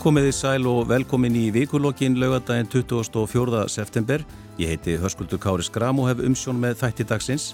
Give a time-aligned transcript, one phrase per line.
[0.00, 3.66] Komiði sæl og velkomin í vikulokkin laugadaginn 24.
[3.68, 4.22] september.
[4.56, 7.50] Ég heiti Hörskuldur Kári Skram og hef umsjón með þætti dagsins.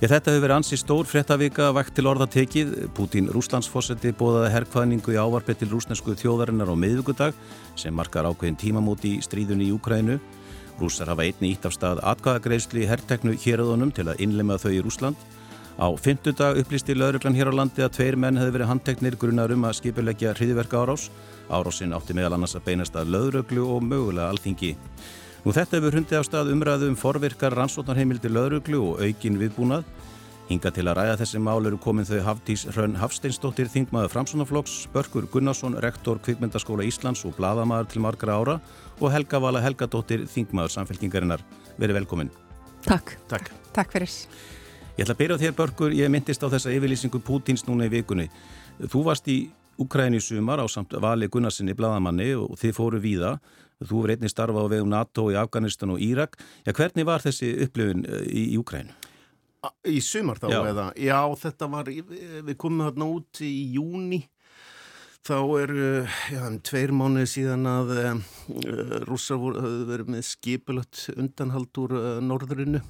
[0.00, 2.70] Ég þetta hefur verið ansi stór frettavika vakt til orðatekið.
[2.96, 7.36] Pútín Rúslandsfossetti bóðaði herrkvæðningu í ávarpið til rúsnesku þjóðarinnar á miðugudag
[7.76, 10.16] sem markar ákveðin tímamóti í stríðunni í Ukrænu.
[10.80, 15.20] Rúsar hafa einni ítt af stað atkvæðagreifsli herrteknu héröðunum til að innlema þau í Rúsland.
[15.78, 19.62] Á fymtudag upplýsti lauruglan hér á landi að tveir menn hefði verið handteknir grunnar um
[19.62, 21.04] að skipilegja hriðverka árás.
[21.46, 24.72] Árásinn átti meðal annars að beinast að lauruglu og mögulega alþingi.
[25.44, 29.86] Nú þetta hefur hundið á stað umræðu um forvirkar rannsóknarheimildi lauruglu og aukin viðbúnað.
[30.50, 35.30] Hinga til að ræða þessi mál eru komin þau Hafdís Hrönn Hafsteinsdóttir, þingmaður Framsunaflokks, Börkur
[35.30, 38.60] Gunnarsson, rektor Kvikmyndaskóla Íslands og bladamæður til margra ára
[38.98, 41.44] og Helga Vala Helgadóttir, þingmaður samfélkingarinnar.
[41.78, 42.32] Verið velkomin.
[42.88, 43.18] Takk.
[43.30, 43.52] Takk.
[43.76, 44.16] Takk fyrir.
[44.98, 48.24] Ég ætla að byrja þér Börkur, ég myndist á þessa yfirlýsingu Pútins núna í vikunni.
[48.90, 49.36] Þú varst í
[49.78, 53.36] Ukræni sumar á samt Vali Gunnarsinni bladamanni og þið fóru víða.
[53.78, 56.34] Þú verið einnig starfa á vegum NATO í Afganistan og Írak.
[56.66, 58.90] Já, hvernig var þessi upplifun eh, í, í Ukrænu?
[59.86, 60.58] Í sumar þá Já.
[60.72, 60.88] eða?
[60.98, 64.24] Já, þetta var, við komum þarna út í júni.
[65.22, 65.76] Þá er
[66.34, 68.20] já, um tveir mánuði síðan að uh,
[69.06, 72.82] rússar voru, verið með skipulött undanhald úr uh, norðurinu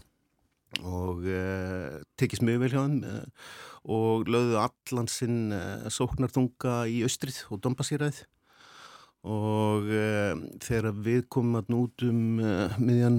[0.85, 3.53] og uh, tekist mjög vel hjá þeim uh,
[3.89, 8.25] og lögðu allan sinn uh, sóknartunga í austrið og dombasýræð
[9.29, 9.89] og
[10.63, 13.19] þegar við komum að út um uh, miðjan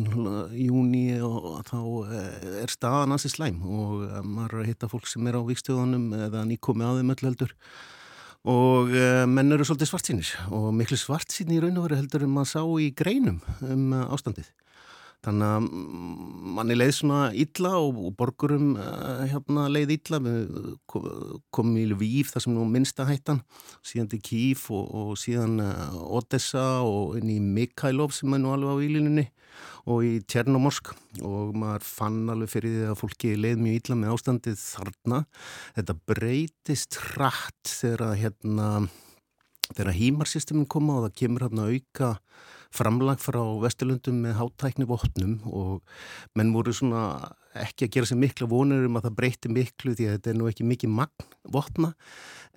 [0.55, 1.79] júni og þá
[2.63, 6.45] er staðan ansi slæm og maður er að hitta fólk sem er á vikstöðunum eða
[6.47, 7.53] nýkomi að þeim öll heldur.
[8.47, 8.93] Og
[9.27, 12.61] menn eru svolítið svartsýnir og miklu svartsýnir í raun og veru heldur en maður sá
[12.79, 14.47] í greinum um ástandið
[15.25, 20.19] Þannig að mm, manni leið svona illa og, og borgurum uh, hérna leið illa.
[20.23, 20.53] Við
[20.89, 21.09] kom,
[21.55, 23.41] komum í Lvíf þar sem nú minnsta hættan,
[23.83, 28.53] síðan til Kíf og, og síðan uh, Odessa og inn í Mikhailov sem er nú
[28.55, 29.27] alveg á ílinunni
[29.89, 30.93] og í Tjernomorsk
[31.25, 35.21] og maður fann alveg fyrir því að fólki leið mjög illa með ástandið þarna.
[35.75, 38.69] Þetta breytist hratt þegar hérna
[39.69, 42.13] þegar hímarsystemin koma og það kemur hérna auka
[42.75, 45.79] framlag frá Vesturlundum með hátækni vopnum og
[46.37, 47.03] menn voru svona
[47.57, 50.37] ekki að gera sér mikla vonur um að það breyti miklu því að þetta er
[50.37, 51.93] nú ekki mikið magn vopna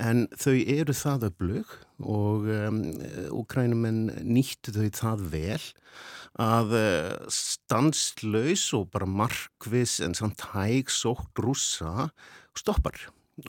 [0.01, 1.73] en þau eru það öflug
[2.03, 2.83] og um,
[3.41, 5.63] úkrænumenn nýttu þau það vel
[6.41, 12.09] að uh, stanslaus og bara markvis en samt hæg sótt rússa
[12.57, 12.97] stoppar.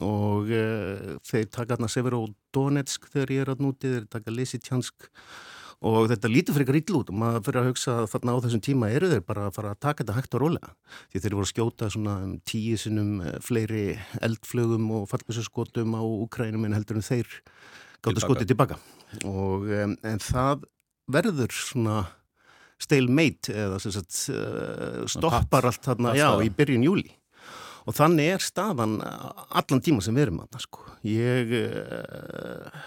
[0.04, 2.26] Og uh, þeir taka þarna Severó
[2.56, 5.10] Donetsk þegar ég er að núti, þeir taka Lisitjansk
[5.84, 7.12] og þetta lítur fyrir illa út.
[7.12, 9.74] Og maður fyrir að hugsa að þarna á þessum tíma eru þeir bara að fara
[9.76, 10.74] að taka þetta hægt og rólega.
[11.12, 13.14] Því þeir voru að skjóta svona um tíu sinnum
[13.44, 13.86] fleiri
[14.24, 17.40] eldflögum og fallbissaskotum á Ukrænum en heldur en þeir
[18.04, 18.80] gáttu skotið tilbaka
[19.30, 20.68] og en það
[21.14, 21.98] verður svona
[22.82, 27.14] stalemate eða sagt uh, stoppar allt þarna, já, í byrjun júli
[27.84, 30.84] og þannig er staðan allan tíma sem við erum að sko.
[31.08, 32.84] ég uh,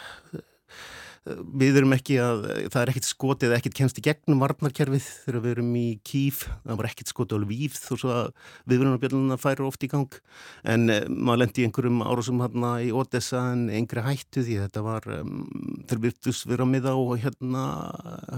[1.26, 5.54] við erum ekki að það er ekkert skotið, ekkert kemst í gegnum varnarkerfið þegar við
[5.56, 8.30] erum í kýf það var ekkert skotið á líf þó svo að
[8.70, 10.18] viðvörunarbjörnuna færu oft í gang
[10.62, 14.84] en uh, maður lendi í einhverjum árásum hérna í Odessa en einhverja hættu því þetta
[14.86, 15.44] var um,
[15.90, 17.66] þeir byrjast vera með á hérna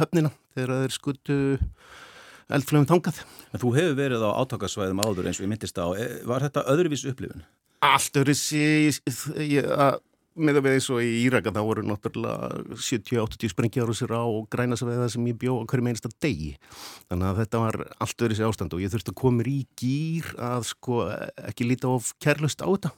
[0.00, 1.38] höfnina þegar þeir skutu
[2.48, 3.22] eldflöfum þangað.
[3.53, 5.87] En þú hefur verið á átakasvæðum áður eins og ég myndist á.
[5.93, 7.44] Var þetta öðruvís upplifun?
[7.84, 8.88] Allt öðruvísi,
[10.38, 14.24] með að við eins og í Íraka þá voru náttúrulega 70-80 sprengjar og sér á
[14.24, 16.54] og græna sig við það sem ég bjó á hverju einasta degi.
[17.10, 20.66] Þannig að þetta var allt öðruvísi ástand og ég þurfti að koma í gýr að
[20.72, 21.04] sko
[21.51, 22.95] ekki líta of kærlust á þetta.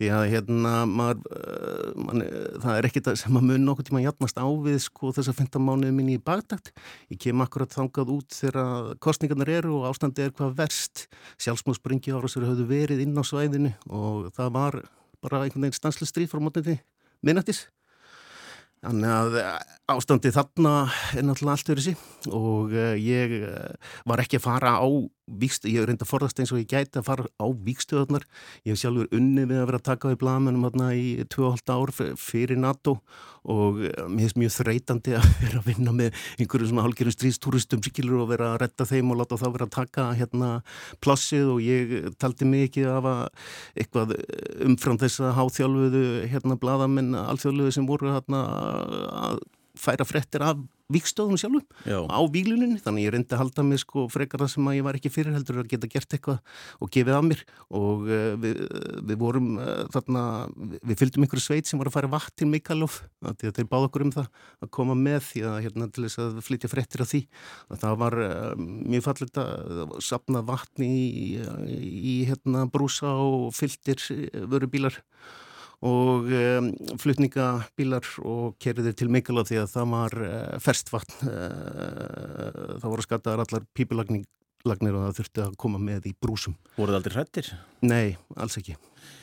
[0.00, 2.22] Því að hérna, maður, uh, man,
[2.62, 5.66] það er ekkert sem að mun nokkuð tíma játnast á við sko þess að 15
[5.66, 6.70] mánuði minni í bagdagt.
[7.12, 11.04] Ég kem akkurat þangað út þegar kostningarnar eru og ástandi er hvað verst.
[11.44, 14.80] Sjálfsmóðsbringi ára sem höfðu verið inn á svæðinu og það var
[15.24, 16.78] bara einhvern veginn stanslega stríð frá mótandi
[17.24, 17.66] minnættis.
[18.80, 19.34] Þannig að
[19.92, 20.74] ástandi þarna
[21.12, 21.92] er náttúrulega allt verið sí
[22.32, 24.88] og uh, ég uh, var ekki að fara á
[25.40, 28.24] víkstöð, ég reynda að forðast eins og ég gæti að fara á víkstöðunar.
[28.64, 31.92] Ég hef sjálfur unni við að vera að taka við blagamennum hérna í 2,5 ár
[32.20, 32.96] fyrir NATO
[33.48, 37.84] og uh, mér finnst mjög þreytandi að vera að vinna með einhverju svona hálfgerðu stríðstúristum
[37.84, 40.50] skilur og vera að retta þeim og láta þá vera að taka hérna
[41.04, 43.22] plássið og ég taldi ekki af að
[43.80, 44.12] eitthvað
[44.66, 48.44] umfram þess að háþjálfuðu hérna bladamenn alþjóðluðu sem voru hérna
[49.30, 49.40] að
[49.80, 50.60] færa frettir af
[50.90, 52.02] vikstöðum sjálfum Já.
[52.02, 54.98] á výluninni þannig ég reyndi að halda mig sko frekar það sem að ég var
[54.98, 56.40] ekki fyrir heldur að geta gert eitthvað
[56.82, 57.44] og gefið af mér.
[57.80, 58.62] Og uh, við,
[59.10, 60.24] við vorum uh, þarna,
[60.90, 64.06] við fylgdum einhverju sveit sem var að fara vatn til Mikalov að þeir báða okkur
[64.06, 64.30] um það
[64.66, 67.22] að koma með því að hérna til þess að flytja frettir af því.
[67.70, 70.96] Og það var uh, mjög fallit að sapna vatn í,
[71.30, 71.78] í,
[72.14, 74.02] í hérna brúsa og fylgtir
[74.50, 74.98] vörubílar
[75.86, 76.68] og um,
[77.00, 83.44] flutningabílar og kerðir til Mikala því að það var uh, ferstvatn uh, það voru skattaðar
[83.46, 84.26] allar pípulagnir
[84.68, 86.56] og það þurfti að koma með í brúsum.
[86.76, 87.48] Voruð aldrei hrettir?
[87.80, 88.76] Nei, alls ekki.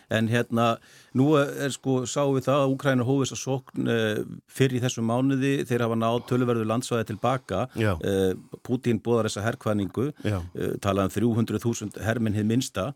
[0.10, 0.78] En hérna,
[1.20, 5.54] nú er sko, sáum við það að Úkrænur hófis að sókn uh, fyrir þessum mánuði.
[5.68, 8.34] Þeir hafa nátt töluverðu landsvæði tilbaka uh,
[8.66, 10.42] Putin bóðar þessa herrkvæningu uh,
[10.82, 12.90] talað um 300.000 herminn hið minsta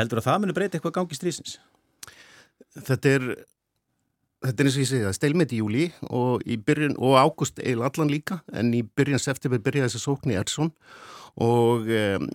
[0.00, 1.58] heldur að það muni breyta eitthvað gangi strísins?
[2.76, 3.26] Þetta er,
[4.44, 7.80] þetta er eins og ég segja, stelmið í júli og í byrjun, og águst eil
[7.86, 10.72] allan líka, en í byrjun september byrjaði þess að sókni Ersson
[11.36, 12.28] og um,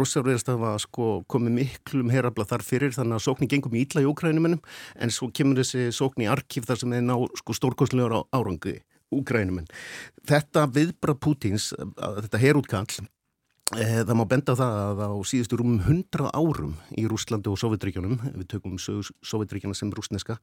[0.00, 4.00] rússar verðast að sko, komið miklum herabla þar fyrir þannig að sókni gengum í ítla
[4.00, 4.62] í Úkrænumennum
[4.96, 8.78] en svo kemur þessi sókni í arkíf þar sem þeir ná sko, stórkostlegur árangu
[9.12, 9.66] Úkrænumenn.
[10.24, 13.21] Þetta viðbrað Pútins, þetta herútkall Eh,
[13.72, 18.18] það má benda á það að á síðustu rúmum 100 árum í Rúslandi og Sovjetríkjunum,
[18.36, 20.36] við tökum Sovjetríkjana sem rúsneska,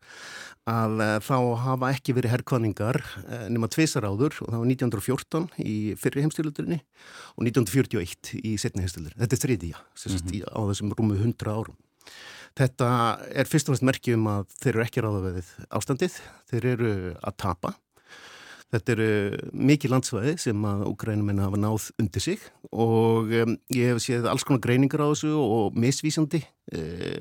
[0.69, 5.47] að eh, þá hafa ekki verið herrkvanningar eh, nema tveisar áður og það var 1914
[5.61, 6.79] í fyrri heimstyrluturinni
[7.35, 9.21] og 1941 í setni heimstyrluturinni.
[9.21, 10.49] Þetta er þriðja mm -hmm.
[10.49, 11.77] á þessum rúmu 100 árum.
[12.57, 12.87] Þetta
[13.29, 16.17] er fyrst og næst merkjum að þeir eru ekki ráða veðið ástandið,
[16.49, 17.75] þeir eru að tapa
[18.69, 19.11] Þetta eru
[19.69, 24.45] mikið landsvæði sem að Ukrænuminn hafa náð undir sig og um, ég hef séð alls
[24.45, 26.43] konar greiningar á þessu og misvísandi.
[26.69, 27.17] Uh,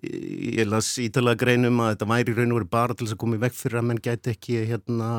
[0.00, 3.36] ég las ítalega greinum að þetta væri raun og verið bara til þess að koma
[3.36, 5.10] í vekk fyrir að menn gæti ekki, hérna,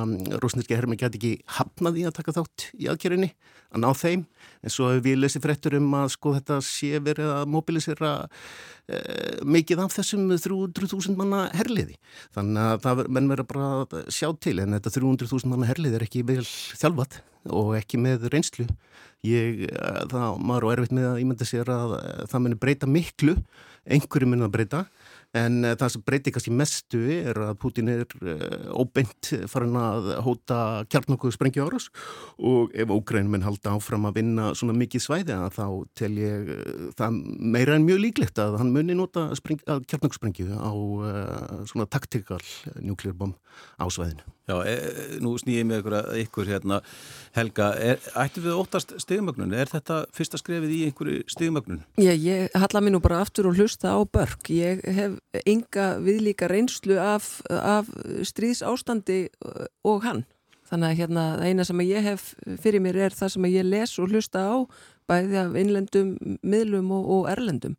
[0.42, 3.30] rúsneski hermi gæti ekki hafnaði að taka þátt í aðkjörunni,
[3.70, 4.26] að ná þeim.
[4.66, 9.38] En svo hefur við lesið fréttur um að sko þetta sé verið að mobilisera uh,
[9.46, 12.00] mikið af þessum 300.000 manna herliði.
[12.34, 16.00] Þannig að það menn verið bara að sjá til en þetta 300.000 manna manna herlið
[16.00, 16.44] er ekki vel
[16.80, 18.68] þjálfat og ekki með reynslu
[19.26, 22.90] ég, eh, það, maður er erfitt með að ímynda sér að eh, það muni breyta
[22.90, 23.38] miklu
[23.90, 24.86] einhverju muni að breyta
[25.38, 28.06] En uh, það sem breytir kannski mestu er að Putin er
[28.74, 30.58] óbeint farin að hóta
[30.90, 31.86] kjarnokkuðu sprengju árás
[32.42, 35.66] og ef ógrænum en halda áfram að vinna svona mikið svæði þá
[36.02, 36.50] tel ég
[36.98, 40.74] það meira en mjög líklegt að hann muni nota kjarnokkuðu sprengju á
[41.70, 42.42] svona taktikal
[42.82, 43.38] njúklirbom
[43.78, 44.26] á svæðinu.
[44.50, 44.76] Já, e,
[45.22, 46.80] nú snýðum ég með ykkur, ykkur hérna,
[47.36, 49.54] Helga, er, ættu við óttast stegumögnun?
[49.54, 51.84] Er þetta fyrsta skrefið í einhverju stegumögnun?
[52.02, 54.50] Já, ég halla mér nú bara aftur og hlusta á börg.
[54.50, 57.94] Ég hef enga viðlíka reynslu af, af
[58.26, 60.26] stríðs ástandi uh, og hann.
[60.70, 62.32] Þannig að hérna, eina sem ég hef
[62.62, 64.58] fyrir mér er það sem ég les og hlusta á
[65.10, 67.78] bæði af innlendum, miðlum og, og erlendum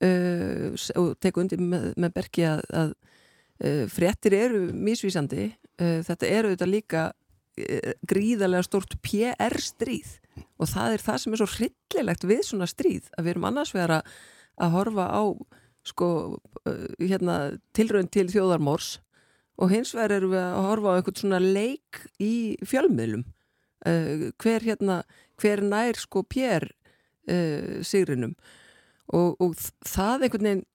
[0.00, 6.52] uh, og teku undir með, með bergi að, að uh, fréttir eru mísvísandi þetta eru
[6.52, 10.18] þetta líka uh, gríðarlega stort PR stríð.
[10.60, 13.74] Og það er það sem er svo hryllilegt við svona stríð að við erum annars
[13.74, 14.14] vegar að,
[14.64, 15.22] að horfa á
[15.88, 16.08] sko,
[16.68, 17.38] uh, hérna,
[17.76, 18.94] tilraun til þjóðarmórs.
[19.60, 22.34] Og hins vegar erum við að horfa á einhvern svona leik í
[22.66, 23.26] fjölmiðlum.
[23.82, 25.02] Uh, hver hérna
[25.42, 26.68] hver nær sko pér
[27.28, 28.36] uh, sigrinum.
[29.12, 30.68] Og, og það einhvern veginn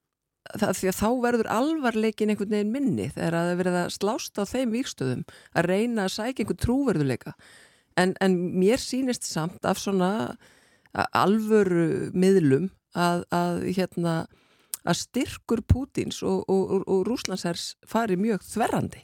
[0.55, 4.45] það, því að þá verður alvarleikin einhvern veginn minni þegar að það verður að slásta
[4.45, 5.23] á þeim vikstöðum
[5.53, 7.33] að reyna að sækja einhvern trúverðuleika
[7.97, 10.11] en, en mér sínist samt af svona
[11.13, 14.17] alvöru miðlum að, að hérna
[14.87, 19.03] að styrkur Pútins og, og, og, og Rúslandsherrs fari mjög þverrandi.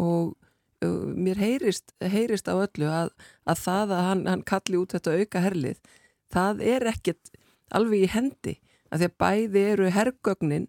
[0.00, 0.32] Og
[0.80, 3.12] mér heyrist, heyrist á öllu að,
[3.44, 5.80] að það að hann, hann kalli út þetta auka herlið,
[6.32, 7.32] það er ekkert
[7.76, 8.54] alveg í hendi
[8.90, 10.68] að því að bæði eru herrgögnin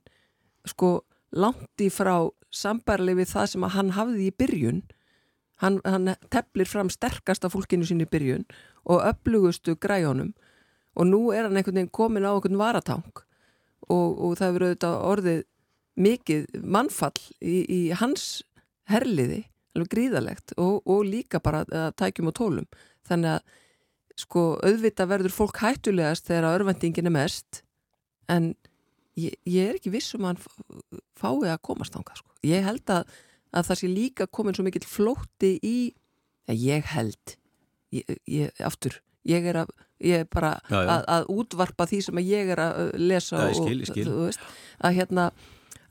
[0.69, 1.01] sko
[1.31, 4.81] langt í frá sambarli við það sem að hann hafði í byrjun.
[5.61, 8.47] Hann, hann teplir fram sterkasta fólkinu sín í byrjun
[8.89, 10.31] og öflugustu græjónum
[10.97, 13.11] og nú er hann einhvern veginn komin á einhvern varatang
[13.87, 15.43] og, og það hefur auðvitað orðið
[16.01, 18.41] mikið mannfall í, í hans
[18.89, 19.43] herliði,
[19.75, 21.63] alveg gríðalegt og, og líka bara
[21.99, 22.69] tækjum og tólum.
[23.07, 23.59] Þannig að
[24.21, 27.61] sko auðvitað verður fólk hættulegast þegar örvendingin er mest
[28.31, 28.51] en
[29.19, 32.31] ég, ég er ekki vissum að hann fái að komast ánga sko.
[32.47, 33.13] ég held að,
[33.51, 35.77] að það sé líka komin svo mikill flótti í
[36.49, 37.37] ja, ég held
[37.95, 40.89] ég, ég, aftur, ég er að ég er bara já, já.
[40.89, 44.05] Að, að útvarpa því sem ég er að uh, lesa já, skil, og skil.
[44.25, 44.45] Veist,
[44.81, 45.25] að, hérna,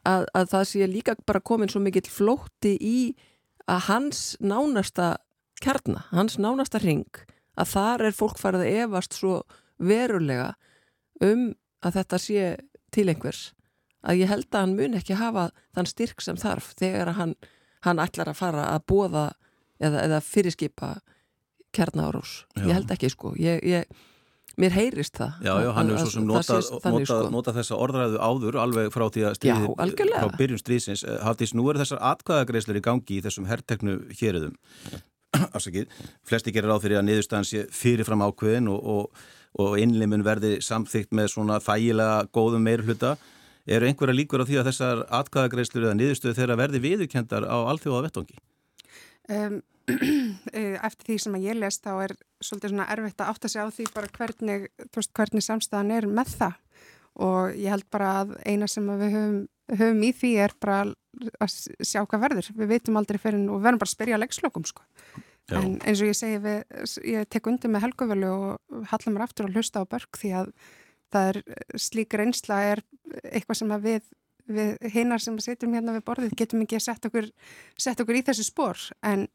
[0.09, 2.97] að, að það sé líka bara komin svo mikill flótti í
[3.70, 5.12] að hans nánasta
[5.62, 7.23] kjarna, hans nánasta ring
[7.61, 9.40] að þar er fólk farið að evast svo
[9.78, 10.54] verulega
[11.25, 11.50] um
[11.84, 12.44] að þetta sé
[12.94, 13.50] til einhvers
[14.00, 17.34] að ég held að hann mun ekki hafa þann styrk sem þarf þegar hann,
[17.87, 19.26] hann ætlar að fara að bóða
[19.80, 20.94] eða, eða fyrirskipa
[21.76, 22.44] kjarnárós.
[22.58, 23.32] Ég held ekki sko.
[23.38, 24.00] Ég, ég,
[24.60, 25.37] mér heyrist það.
[25.46, 27.20] Já, já, hann hefur svo sem notað nota, sko.
[27.34, 31.04] nota þessa orðræðu áður alveg frá því að stríði, frá byrjun stríðsins.
[31.06, 34.56] Eh, Haldís, nú er þessar atkvæðagreislar í gangi í þessum herrteknu héruðum.
[35.56, 35.92] Afsakið,
[36.26, 39.28] flesti gerir á fyrir að niðurstaðan sé fyrirfram ákveðin og, og,
[39.59, 43.16] og innlimun verði samþygt með svona þægilega góðum meirfluta.
[43.71, 48.07] Eru einhverja líkur á því að þessar atkvæðagreislur eða niðurstöðu þeirra verði viðurkendar á allþjóða
[48.07, 48.38] vettongi?
[49.30, 49.61] Um,
[50.87, 53.69] eftir því sem að ég lest þá er svolítið svona erfitt að átta sig á
[53.75, 54.66] því bara hvernig,
[54.97, 56.59] veist, hvernig samstæðan er með það
[57.21, 59.40] og ég held bara að eina sem við höfum,
[59.76, 60.78] höfum í því er bara
[61.42, 62.50] að sjá hvað verður.
[62.57, 64.85] Við veitum aldrei fyrir og verðum bara að spyrja á leikslökum sko.
[65.57, 66.61] En eins og ég segi, við,
[67.11, 70.52] ég tek undir með helguvölu og halla mér aftur að hlusta á börg því að
[71.11, 71.40] það er
[71.80, 72.83] slík reynsla er
[73.33, 74.11] eitthvað sem að við,
[74.50, 77.30] við hinnar sem setjum hérna við borðið getum ekki að setja okkur,
[77.75, 79.26] setja okkur í þessu spór en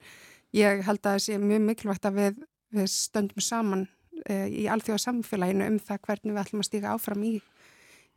[0.55, 2.39] ég held að það sé mjög mikilvægt að við,
[2.75, 3.87] við stöndum saman
[4.23, 7.33] e, í alþjóða samfélaginu um það hvernig við ætlum að stíka áfram í,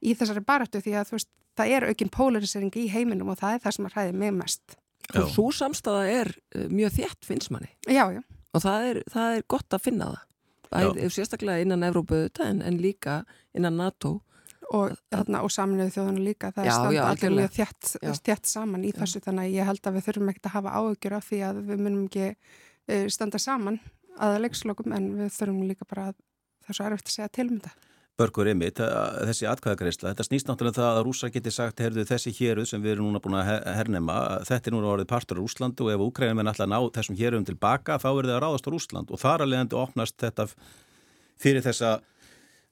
[0.06, 3.64] í þessari baratu því að veist, það er aukinn polarisering í heiminum og það er
[3.64, 4.78] það sem að hræði mig mest.
[5.16, 7.70] Og svo samstafa er uh, mjög þjætt finnst manni.
[7.88, 8.22] Já, já.
[8.56, 10.24] Og það er, það er gott að finna það.
[10.68, 13.22] Æ, sérstaklega innan Evrópu en, en líka
[13.56, 14.18] innan NATO
[14.68, 17.92] og, og saminuðu þjóðana líka það já, er standa allir mjög þjætt,
[18.26, 18.98] þjætt saman í já.
[18.98, 21.60] þessu þannig að ég held að við þurfum ekkert að hafa áökjur af því að
[21.70, 23.80] við munum ekki uh, standa saman
[24.18, 27.48] aða leikslokum en við þurfum líka bara að það er svo erfitt að segja til
[28.18, 28.80] Börgur Emmitt,
[29.28, 32.82] þessi atkvæðagreysla, þetta snýst náttúrulega um það að rúsa geti sagt, heyrðu þessi héruð sem
[32.82, 34.16] við erum núna búin að hernema,
[34.48, 37.46] þetta er núna orðið partur á Rúslandu og ef Úkrænum er náttúrulega ná þessum héruðum
[37.46, 40.48] tilbaka þá er það að ráðast á Rúsland og þar alveg endur opnast þetta
[41.38, 41.94] fyrir þessa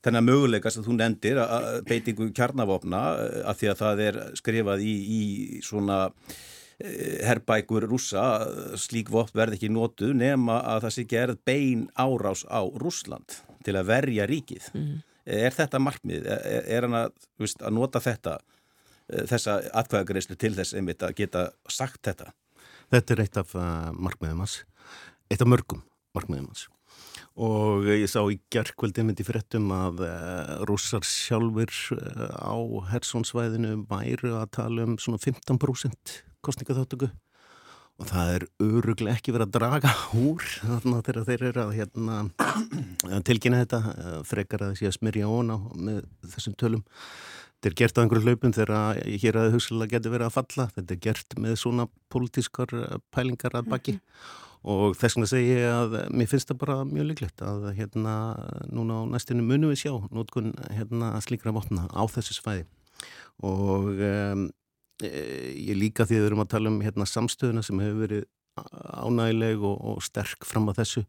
[0.02, 3.06] þennan möguleika sem þú nefndir að beitingu kjarnavopna
[3.46, 5.22] að því að það er skrifað í, í
[5.66, 8.28] svona eh, herbækur rúsa,
[8.74, 13.78] slík vopn verð ekki nótu nema að það sé gerð bein árás á Rúsland til
[13.78, 14.74] að verja ríkið.
[14.74, 14.96] Mm.
[15.26, 16.28] Er þetta markmið?
[16.30, 18.36] Er, er hann að, veist, að nota þetta,
[19.10, 22.30] eh, þessa atkvæðagreyslu til þess einmitt að geta sagt þetta?
[22.94, 24.60] Þetta er eitt af uh, markmiðum hans,
[25.26, 25.82] eitt af mörgum
[26.14, 26.68] markmiðum hans.
[27.36, 31.74] Og ég sá í gerðkvöldi myndi fréttum að uh, rússar sjálfur
[32.38, 32.56] á
[32.92, 37.10] Hersonsvæðinu væru að tala um svona 15% kostningaþáttöku
[37.96, 41.74] og það er öruglega ekki verið að draga úr þannig að þegar þeir eru að
[41.78, 42.16] hérna,
[43.24, 46.02] tilkynna þetta eh, frekar að sé að smyrja óna með
[46.34, 46.82] þessum tölum.
[47.56, 50.66] Þetta er gert á einhverju hlaupum þegar hér að hugsalega getur verið að falla.
[50.74, 53.96] Þetta er gert með svona pólitískar eh, pælingar að baki.
[53.96, 54.42] Mm -hmm.
[54.66, 58.14] og þess vegna segi ég að mér finnst það bara mjög líklegt að hérna
[58.68, 62.66] núna á næstinu munum við sjá nótkun hérna slíkra vopna á þessu svæði.
[63.40, 64.50] Og um,
[65.04, 68.26] ég líka því að við erum að tala um hérna, samstöðuna sem hefur verið
[68.56, 71.02] ánægileg og, og sterk fram að þessu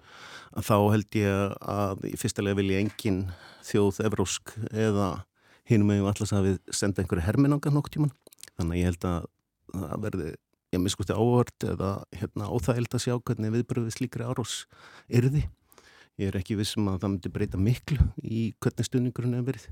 [0.58, 3.22] að þá held ég að í fyrsta lega vil ég engin
[3.67, 5.08] þjóð evrósk eða
[5.70, 8.12] hinum hefur alltaf að við senda einhverju herminanga nokk tíman
[8.58, 9.29] þannig að ég held að
[9.77, 10.29] það verði
[10.75, 14.58] ég miskusti ávart eða hérna, óþægild að sjá hvernig viðbröðið slíkri árós
[15.08, 15.46] erði.
[16.20, 19.70] Ég er ekki vissum að það myndi breyta miklu í hvernig stundingurinn hefur verið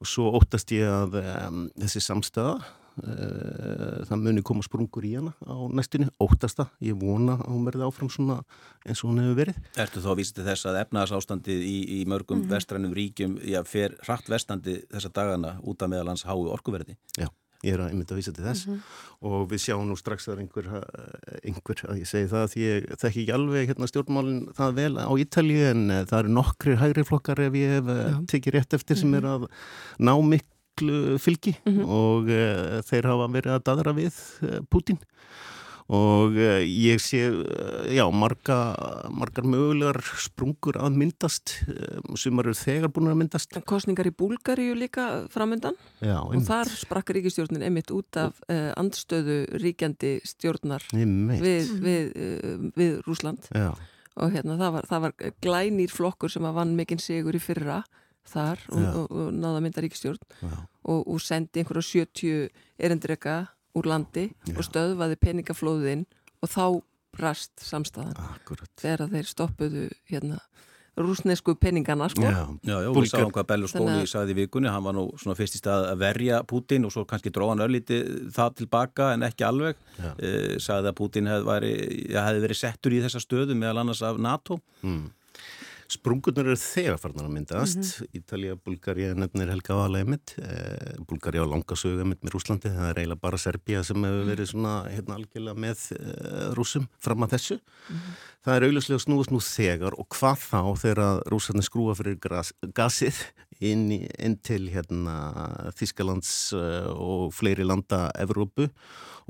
[0.00, 5.32] og svo óttast ég að um, þessi samstæða Eh, það muni koma sprungur í hana
[5.44, 8.40] á næstunni, óttasta, ég vona að hún verði áfram svona
[8.84, 12.00] eins og hún hefur verið Ertu þá að vísa til þess að efnaðsástandið í, í
[12.10, 12.54] mörgum mm -hmm.
[12.54, 16.96] vestrænum ríkjum já, fer hratt vestandi þessa dagana út af meðalans hái orkuverði?
[17.18, 17.28] Já,
[17.64, 19.26] ég er að mynda að vísa til þess mm -hmm.
[19.28, 20.68] og við sjáum nú strax að einhver,
[21.44, 25.12] einhver að ég segi það því ég þekki ekki alveg hérna stjórnmálinn það vel á
[25.24, 28.96] Ítalið en eh, það eru nokkri hægri flokkar ef ég hef eh, tekið rétt eftir
[28.96, 29.18] sem mm -hmm.
[29.18, 29.48] er að
[29.98, 31.88] ná miklu miklu fylgi mm -hmm.
[31.88, 34.98] og uh, þeir hafa verið að dadra við uh, Putin
[35.90, 37.18] og uh, ég sé,
[37.90, 38.76] já, marga,
[39.10, 41.64] margar mögulegar sprungur að myndast
[42.14, 43.50] sem eru þegar búin að myndast.
[43.66, 50.20] Kostningar í Búlgaríu líka framöndan já, og þar sprakk ríkistjórnin emitt út af andstöðu ríkjandi
[50.24, 52.12] stjórnar við, við,
[52.76, 53.74] við Rúsland já.
[54.14, 57.82] og hérna það var, það var glænýr flokkur sem að vann mikinn sigur í fyrra
[58.30, 60.20] þar og, og, og náða mynda ríkistjórn
[60.84, 62.48] og, og sendi einhverja 70
[62.80, 63.38] erendrega
[63.76, 64.56] úr landi Já.
[64.56, 66.06] og stöðvaði peningaflóðin
[66.40, 66.64] og þá
[67.20, 68.70] rast samstæðan Akkurat.
[68.78, 70.38] þegar þeir stoppuðu hérna
[71.00, 72.22] rúsnesku peningana sko.
[72.22, 74.10] Já, já, já við sáum hvað Berlusconi Þannig...
[74.10, 77.06] sagði í vikunni, hann var nú svona fyrst í stað að verja Putin og svo
[77.08, 78.00] kannski dróðan örlíti
[78.34, 81.72] það tilbaka en ekki alveg eh, sagði að Putin hef, væri,
[82.10, 85.06] hefði verið settur í þessa stöðu meðal annars af NATO mm.
[85.90, 87.80] Sprungurnar eru þegar farnar að myndast.
[87.80, 88.18] Mm -hmm.
[88.20, 90.36] Ítalija, Bulgaria nefnir Helga Vala emitt.
[90.38, 92.70] Eh, Bulgaria á langasögu emitt með Rúslandi.
[92.70, 97.22] Það er eiginlega bara Serbia sem hefur verið svona hérna algjörlega með eh, rúsum fram
[97.26, 97.58] að þessu.
[97.58, 98.29] Mm -hmm.
[98.40, 103.18] Það er auðvitað snúast nú þegar og hvað þá þegar rúsarnir skrúa fyrir gras, gasið
[103.60, 105.16] inn, inn til hérna,
[105.76, 108.70] Þískalands eh, og fleiri landa Evrópu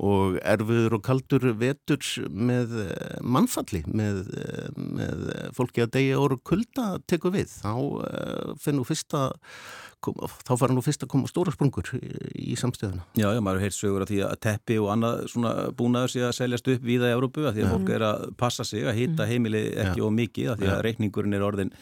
[0.01, 1.99] og erfiður og kaldur vetur
[2.31, 5.27] með eh, mannfalli með, eh, með
[5.59, 7.51] fólki að degja orð kulda teku við.
[7.51, 7.75] Þá
[8.63, 9.03] finnum við
[10.01, 10.17] fyrsta
[10.47, 13.05] þá fara nú fyrst að koma stóra sprungur í, samstöðuna.
[13.19, 16.37] Já, já, maður heilt sögur að því að teppi og annað svona búnaður sé að
[16.41, 19.25] seljast upp víða í Európu að því að fólk er að passa sig að hýtta
[19.25, 19.31] mm.
[19.31, 20.07] heimili ekki ja.
[20.07, 21.75] og mikið að því að reikningurinn er orðin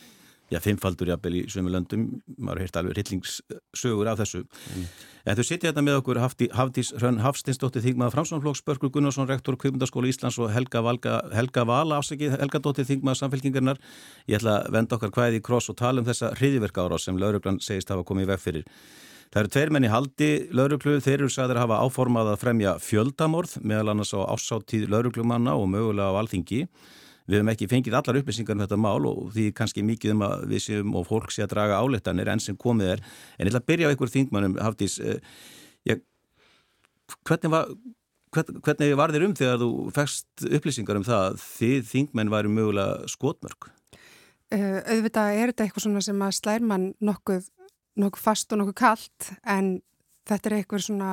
[0.53, 4.45] já, fimmfaldur jafnvel í svömi löndum, maður heirt alveg rillingssögur af þessu.
[4.75, 4.87] Mm.
[5.29, 10.09] En þú sitja hérna með okkur Hafdís Hrönn Hafstinsdóttir Þingmaða Framsvonflokks, Börgur Gunnarsson, rektor Kvipmundaskóla
[10.09, 13.83] Íslands og Helga, Valga, Helga Vala afsakið, Helga Dóttir Þingmaða Samfélkingarnar.
[14.31, 17.21] Ég ætla að venda okkar hvaðið í kross og tala um þessa hriðiverka ára sem
[17.21, 18.69] lauruglan segist hafa komið í veg fyrir.
[19.29, 23.59] Það eru tveir menni haldi lauruglu, þeir eru sagðir að hafa áformað að fremja fjöldamorð
[23.61, 26.63] meðal annars á ásáttíð lauruglumanna og mögulega á alþingi.
[27.29, 30.45] Við hefum ekki fengið allar upplýsingar um þetta mál og því kannski mikið um að
[30.49, 33.03] við séum og fólk sé að draga áleittanir enn sem komið er.
[33.37, 35.21] En ég ætla að byrja á einhver þingmannum, Hafdís, eh,
[35.91, 36.01] ég,
[37.29, 37.75] hvernig, var,
[38.33, 42.55] hvern, hvernig var þér um þegar þú fegst upplýsingar um það að þið þingmenn væri
[42.55, 43.69] mögulega skotmörk?
[44.49, 47.51] Uh, auðvitað er þetta eitthvað svona sem að slærmann nokkuð,
[48.01, 49.75] nokkuð fast og nokkuð kallt en
[50.25, 51.11] þetta er eitthvað svona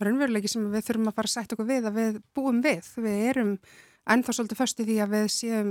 [0.00, 2.88] raunveruleiki sem við þurfum að fara að setja okkur við að við búum við.
[3.04, 3.52] Við erum
[4.08, 5.70] ennþá svolítið först í því að við séum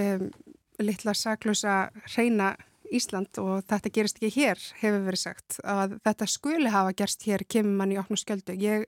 [0.00, 0.28] um,
[0.82, 1.76] litla saklösa
[2.16, 2.54] reyna
[2.94, 5.58] Ísland og þetta gerist ekki hér, hefur verið sagt.
[5.64, 8.56] Að þetta skuli hafa gerst hér, kemur mann í oknum skjöldu.
[8.60, 8.84] Ég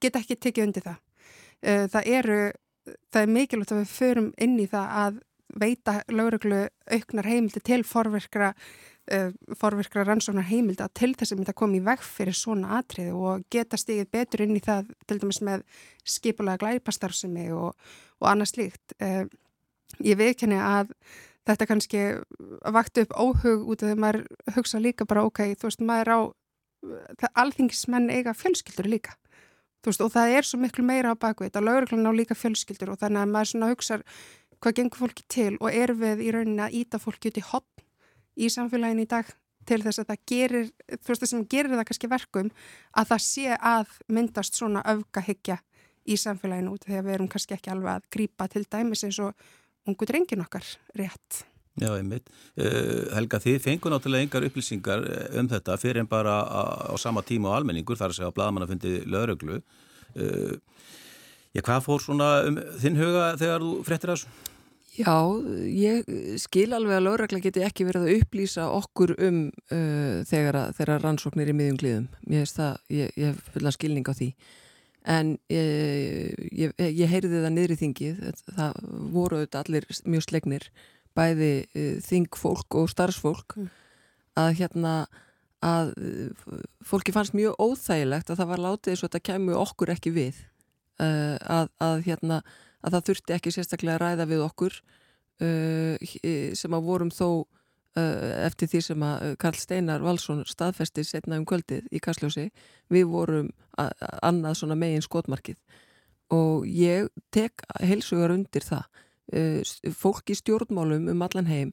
[0.00, 1.00] get ekki tekið undir það.
[1.60, 2.38] Uh, það eru,
[3.12, 5.18] það er mikilvægt að við förum inn í það að
[5.60, 8.52] veita lauruglu auknar heimildi til forverkra
[9.58, 13.46] forverkra rannsóknar heimilda til þess að mynda að koma í veg fyrir svona atrið og
[13.52, 15.64] geta stigið betur inn í það til dæmis með
[16.16, 17.74] skipulega glæpastarfsemi og,
[18.20, 18.96] og annað slíkt.
[19.02, 19.24] Uh,
[20.06, 20.94] ég veikkenni að
[21.48, 22.04] þetta kannski
[22.76, 24.22] vakti upp óhug út af því að maður
[24.56, 26.18] hugsa líka bara ok, þú veist, maður á
[27.42, 29.16] alþingismenn eiga fjölskyldur líka
[29.84, 33.00] veist, og það er svo miklu meira á bakveit að lauruglan á líka fjölskyldur og
[33.00, 34.00] þannig að maður hugsa
[34.60, 37.84] hvað gengur fólki til og er við í rauninni að íta fólki út í hopp
[38.36, 39.30] í samfélagin í dag
[39.68, 42.50] til þess að það gerir, þú veist það sem gerir það kannski verkum
[42.96, 45.60] að það sé að myndast svona öfgahyggja
[46.10, 49.48] í samfélaginu út þegar við erum kannski ekki alveg að grýpa til dæmis eins og
[49.88, 50.66] ungu drengin okkar
[50.98, 51.44] rétt.
[51.80, 52.26] Já, einmitt.
[52.58, 57.22] Uh, Helga, þið fengur náttúrulega engar upplýsingar eh, um þetta fyrir en bara á, sama
[57.24, 59.60] tíma á almenningur þar að segja að bladamanna fundi lögreglu.
[60.18, 60.58] Uh,
[61.54, 64.49] já, hvað fór svona um þinn huga þegar þú frettir þessu?
[64.98, 65.14] Já,
[65.70, 66.08] ég
[66.42, 71.04] skil alveg að lögregla geti ekki verið að upplýsa okkur um uh, þegar, að, þegar
[71.04, 72.08] rannsóknir í miðjum glíðum.
[72.34, 72.50] Ég,
[72.90, 74.32] ég, ég hef fulla skilning á því.
[75.14, 78.24] En ég, ég, ég heyriði það niður í þingið,
[78.58, 78.80] það
[79.14, 80.66] voru auðvitað allir mjög slegnir,
[81.16, 83.70] bæði uh, þingfólk og starfsfólk, mm.
[84.42, 84.94] að hérna
[85.64, 89.94] að uh, fólki fannst mjög óþægilegt að það var látið eins og þetta kemur okkur
[89.94, 90.42] ekki við,
[90.98, 92.40] uh, að, að hérna
[92.80, 94.76] að það þurfti ekki sérstaklega að ræða við okkur
[95.44, 96.12] uh,
[96.58, 97.28] sem að vorum þó
[97.98, 102.48] uh, eftir því sem að uh, Karl Steinar Valsson staðfesti setna um kvöldið í Kastljósi
[102.92, 105.56] við vorum annað svona megin skotmarkið.
[106.36, 108.84] Og ég tek heilsugar undir það.
[109.30, 109.62] Uh,
[109.94, 111.68] fólk í stjórnmálum um allan heim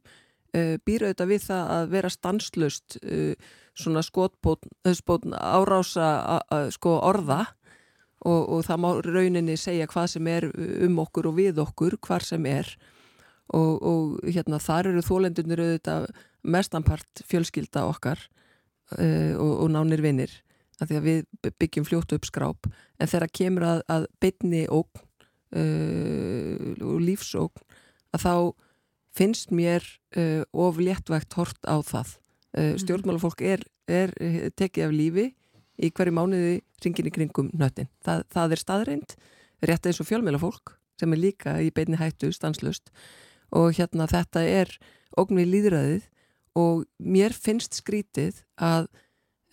[0.53, 3.33] uh, býra auðvitað við það að vera stanslust uh,
[3.77, 6.09] svona skotbótn árása
[6.73, 7.39] sko orða
[8.25, 10.47] og, og það má rauninni segja hvað sem er
[10.87, 12.69] um okkur og við okkur, hvar sem er.
[13.55, 16.09] Og, og hérna þar eru þólendunir auðvitað
[16.43, 18.19] mestanpart fjölskylda okkar
[18.97, 20.33] uh, og, og nánir vinnir
[20.77, 22.67] að því að við byggjum fljótu upp skráp.
[23.01, 24.83] En þegar kemur að, að bytni uh,
[25.57, 27.63] og lífsógn
[28.13, 28.33] að þá
[29.17, 29.85] finnst mér
[30.17, 32.17] uh, of léttvægt hort á það.
[32.57, 32.77] Mhm.
[32.81, 34.09] stjórnmálafólk er, er
[34.57, 35.25] tekið af lífi
[35.77, 37.89] í hverju mánuði ringin í kringum nöttin.
[38.05, 39.15] Það, það er staðreind,
[39.67, 42.89] rétt eins og fjölmjöla fólk sem er líka í beinni hættu stanslust
[43.55, 44.71] og hérna þetta er
[45.17, 46.07] ógnvið líðræðið
[46.57, 48.89] og mér finnst skrítið að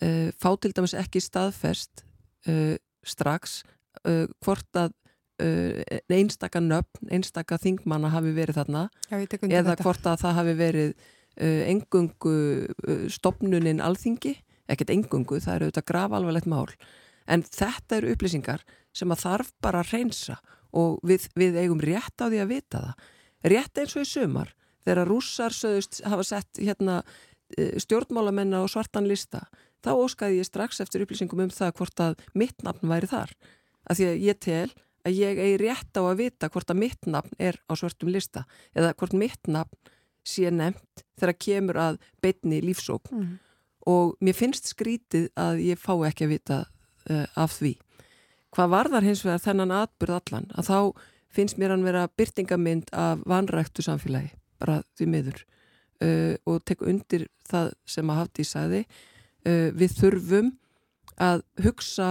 [0.03, 2.03] uh, fá til dæmis ekki staðfest
[2.49, 3.61] uh, strax
[4.03, 4.95] uh, hvort að
[5.35, 9.83] einstaka nöfn, einstaka þingmanna hafi verið þarna Já, eða þetta.
[9.83, 10.93] hvort að það hafi verið
[11.67, 12.35] engungu
[13.11, 14.31] stopnunin alþingi,
[14.71, 16.69] ekkert engungu það eru auðvitað graf alvarlegt mál.
[17.27, 20.39] En þetta eru upplýsingar sem að þarf bara að reynsa
[20.75, 23.07] og við, við eigum rétt á því að vita það.
[23.45, 24.51] Rétt eins og í sumar
[24.85, 27.01] þegar rússar sögust hafa sett hérna
[27.55, 29.45] stjórnmálamenn á svartan lista
[29.85, 33.33] þá óskaði ég strax eftir upplýsingum um það hvort að mitt nafn væri þar.
[33.85, 34.69] Af því að ég tel
[35.05, 38.45] að ég eigi rétt á að vita hvort að mitt nafn er á svartum lista
[38.73, 39.93] eða hvort mitt nafn
[40.25, 43.13] sé nefnt þegar kemur að beitni lífsókn.
[43.13, 43.33] Mm.
[43.85, 47.75] Og mér finnst skrítið að ég fá ekki að vita uh, af því.
[48.55, 50.79] Hvað varðar hins vegar þennan atbyrð allan að þá
[51.35, 55.41] finnst mér hann vera byrtingamind af vanræktu samfélagi, bara því miður.
[56.01, 60.49] Uh, og tek undir það sem að hafði í sæði uh, við þurfum
[61.21, 62.09] að hugsa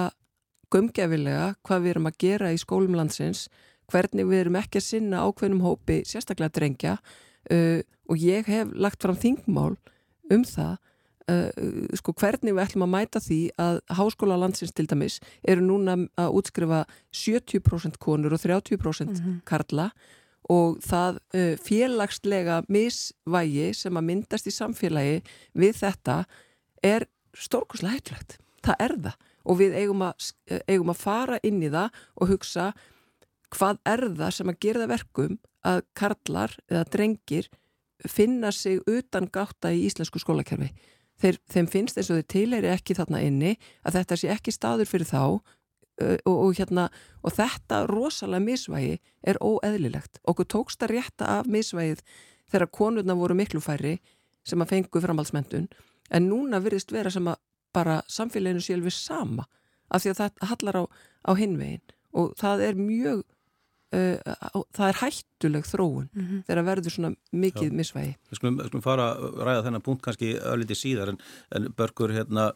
[0.73, 3.49] gömgefilega hvað við erum að gera í skólum landsins,
[3.93, 6.95] hvernig við erum ekki að sinna ákveðnum hópi, sérstaklega drengja.
[8.09, 9.77] Og ég hef lagt fram þingmál
[10.33, 10.79] um það
[11.31, 11.49] uh,
[11.99, 16.39] sko hvernig við ætlum að mæta því að háskóla landsins til dæmis eru núna að
[16.41, 16.85] útskrifa
[17.15, 19.41] 70% konur og 30% mm -hmm.
[19.45, 19.91] karla
[20.51, 25.23] og það uh, félagslega misvægi sem að myndast í samfélagi
[25.55, 26.25] við þetta
[26.83, 28.39] er stórkuslega heitlegt.
[28.63, 30.33] Það er það og við eigum að,
[30.69, 32.73] eigum að fara inn í það og hugsa
[33.55, 37.49] hvað er það sem að gera verkum að karlar eða drengir
[38.11, 40.71] finna sig utan gáta í íslensku skólakerfi.
[41.22, 43.55] Þeir, þeim finnst eins og þeir tilheyri ekki þarna inni
[43.87, 45.40] að þetta sé ekki staður fyrir þá uh,
[46.27, 46.88] og, og, hérna,
[47.22, 50.18] og þetta rosalega misvægi er óeðlilegt.
[50.27, 52.03] Okkur tókst að rétta af misvægið
[52.50, 53.98] þegar konurna voru miklu færri
[54.44, 55.68] sem að fengu framhaldsmyndun
[56.14, 57.40] en núna virðist vera sem að
[57.74, 59.46] bara samfélaginu sjálfi sama
[59.90, 60.85] af því að það hallar á,
[61.27, 61.83] á hinvegin
[62.14, 63.22] og það er mjög
[63.94, 66.40] það er hættuleg þróun mm -hmm.
[66.48, 67.76] þegar verður svona mikið Já.
[67.80, 68.16] misvægi.
[68.30, 71.18] Við skulum, skulum fara að ræða þennan punkt kannski ölliti síðar en,
[71.54, 72.52] en Börgur hérna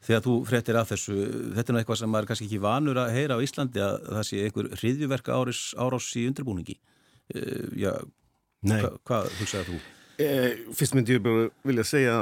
[0.00, 1.16] þegar þú frettir af þessu,
[1.56, 4.42] þetta er eitthvað sem maður kannski ekki vanur að heyra á Íslandi að það sé
[4.44, 6.76] einhver hriðjuverka árás, árás í undirbúningi
[7.34, 7.92] uh, Já,
[8.64, 9.80] hva, hvað hugsaðu þú?
[10.20, 12.16] Eh, fyrst myndi ég bara vilja segja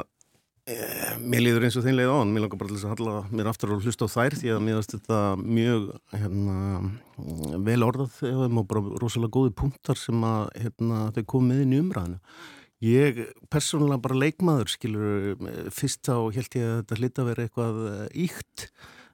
[0.68, 3.48] Eh, mér líður eins og þeim leið án, mér langar bara til að halla mér
[3.48, 6.56] aftur og hlusta á þær því að mér finnst þetta mjög hérna,
[7.64, 12.20] vel orðað og bara rosalega góði punktar sem að hérna, þau komið inn í umræðinu.
[12.84, 15.40] Ég persónulega bara leikmaður, skilur,
[15.74, 17.80] fyrst þá held ég að þetta hlita að vera eitthvað
[18.28, 18.68] íkt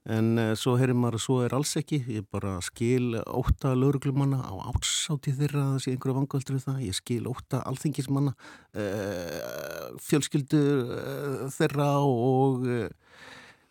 [0.04, 2.02] en uh, svo heyrir maður að svo er alls ekki.
[2.12, 6.80] Ég bara skil óta lauruglumanna á átsáti þeirra að það sé einhverju vangöldur við það,
[6.84, 12.66] ég skil óta alþingismanna uh, fjölskyldur uh, þeirra og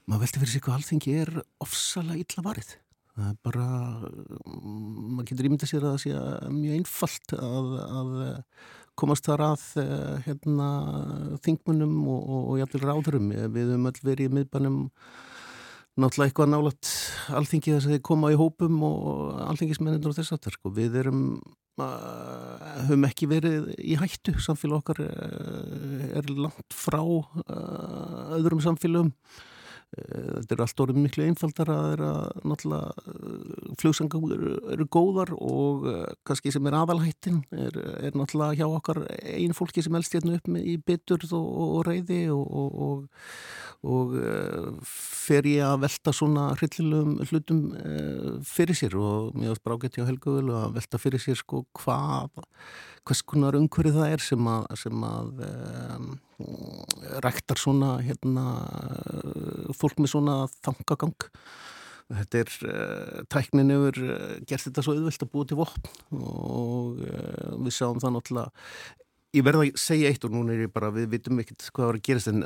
[0.10, 2.72] maður veldi fyrir sig hvað alþingi er ofsalega illa varið.
[3.14, 3.68] Það er bara
[4.58, 8.16] maður getur ímynda sér að það sé mjög einfalt að, að
[8.98, 9.68] komast þar að
[10.26, 10.70] hérna,
[11.46, 14.80] þingmunum og, og, og jæfnvel ráðurum við höfum öll verið í miðbænum
[16.00, 16.92] náttúrulega eitthvað nálat
[17.38, 20.72] alþingi þess að þeir koma í hópum og alþingismennir og þess aftur sko.
[20.74, 21.22] við erum
[21.78, 29.14] uh, höfum ekki verið í hættu samfélag okkar uh, er langt frá uh, öðrum samfélagum
[29.94, 35.34] þetta er allt orðið miklu einfaldar að það er að náttúrulega flugsangar eru, eru góðar
[35.38, 35.86] og
[36.28, 37.78] kannski sem er aðalhættin er,
[38.10, 41.84] er náttúrulega hjá okkar einu fólki sem elst hérna upp með í bitur og, og
[41.88, 43.28] reyði og, og,
[43.84, 44.18] og
[44.88, 47.64] fer ég að velta svona hryllilegum hlutum
[48.50, 52.44] fyrir sér og mér átt brágætti á Helgavölu að velta fyrir sér sko hvað
[53.04, 55.34] hvers konar umhverfið það er sem að, sem að
[57.24, 58.48] rektar svona hérna,
[59.78, 61.30] fólk með svona þangagang
[62.12, 67.00] þetta er uh, tæknin yfir uh, gert þetta svo auðvilt að búa til vopn og
[67.06, 68.68] uh, við sáum það náttúrulega.
[69.34, 71.98] Ég verða að segja eitt og núna er ég bara við vitum ekkert hvað var
[71.98, 72.44] að gerast en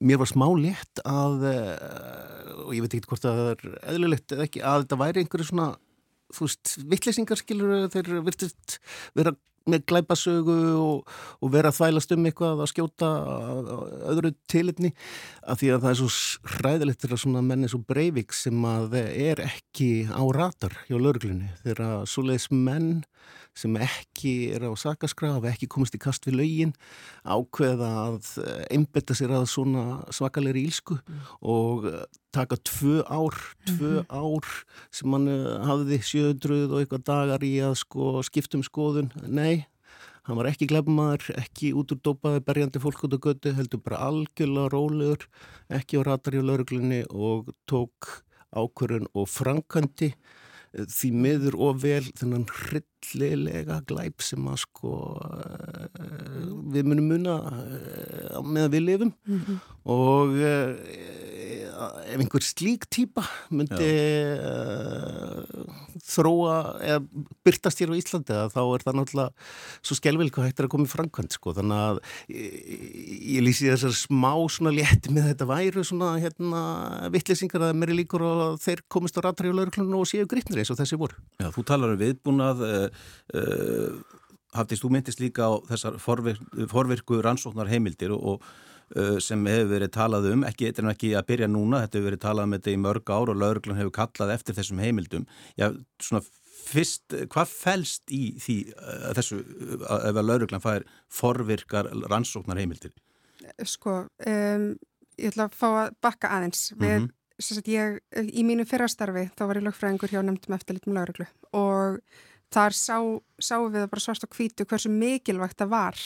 [0.00, 4.62] mér var smá létt að og ég veit ekkert hvort það er eðlilegt eða ekki
[4.64, 5.66] að þetta væri einhverju svona
[6.32, 8.78] þú veist, vittlesingar skilur þeir virtist
[9.12, 9.34] vera
[9.70, 13.10] með glæpasögu og, og vera að þvælast um eitthvað að skjóta
[14.12, 14.92] öðru tilitni
[15.42, 16.10] af því að það er svo
[16.58, 22.04] hræðilegt þegar svona menni svo breyfik sem að er ekki á ratar hjá lauruglunni þegar
[22.10, 22.92] svo leiðis menn
[23.54, 26.74] sem ekki er á sakaskraf ekki komist í kast við laugin
[27.22, 28.30] ákveða að
[28.74, 31.24] einbetta sér að svona svakalegri ílsku mm.
[31.40, 31.88] og
[32.34, 33.36] taka tvö ár
[33.68, 34.16] tvö mm -hmm.
[34.22, 34.46] ár
[34.90, 35.28] sem mann
[35.68, 39.66] hafði 700 og eitthvað dagar í að sko, skiptum skoðun nei,
[40.24, 44.04] hann var ekki glefmaður ekki út úr dópaði berjandi fólk út á götu heldur bara
[44.08, 45.28] algjörlega rólegur
[45.68, 50.14] ekki á ratari á lauruglunni og tók ákvörðun og frankandi
[50.74, 52.46] því miður og vel þennan
[53.10, 54.94] hryllilega glæp sem að sko
[56.74, 57.36] við munum muna
[58.44, 59.58] með að við lifum mm -hmm.
[59.84, 60.34] og
[61.74, 63.88] ef einhver slík týpa myndi
[66.04, 69.30] þróa eða byrtast hér á Íslandi þá er það náttúrulega
[69.80, 72.00] svo skelvileg hvað hægt er að koma í framkvæmt sko þannig að
[72.34, 76.62] ég, lýsi þessar smá svona létti með þetta væru svona hérna
[77.14, 80.78] vittlesingar að mér er líkur og þeir komist á lauruklunum og séu gripnir eins og
[80.80, 81.16] þessi voru.
[81.40, 82.64] Já, þú talar um viðbúnað
[83.34, 84.20] uh, uh,
[84.54, 88.46] haftist þú myndist líka á þessar forvirku, forvirku rannsóknar heimildir og, og
[88.92, 92.08] Uh, sem hefur verið talað um, ekki, þetta er ekki að byrja núna, þetta hefur
[92.10, 95.24] verið talað um þetta í mörg ár og lauruglan hefur kallað eftir þessum heimildum.
[95.56, 95.64] Já,
[96.04, 96.20] svona
[96.68, 99.40] fyrst, hvað fælst í því uh, þessu,
[99.88, 102.92] ef að lauruglan fær forvirkar rannsóknar heimildir?
[103.64, 104.68] Sko, um,
[105.16, 106.66] ég ætla að fá að bakka aðeins.
[106.76, 107.48] Við, mm -hmm.
[107.48, 111.26] sagt, ég, í mínu fyrrastarfi, þá var ég lögfræðingur hjá nefndum eftirlitum lauruglu
[111.56, 111.98] og
[112.54, 112.98] þar sá,
[113.42, 116.02] sáum við bara svart og hvítu hversu mikilvægt það var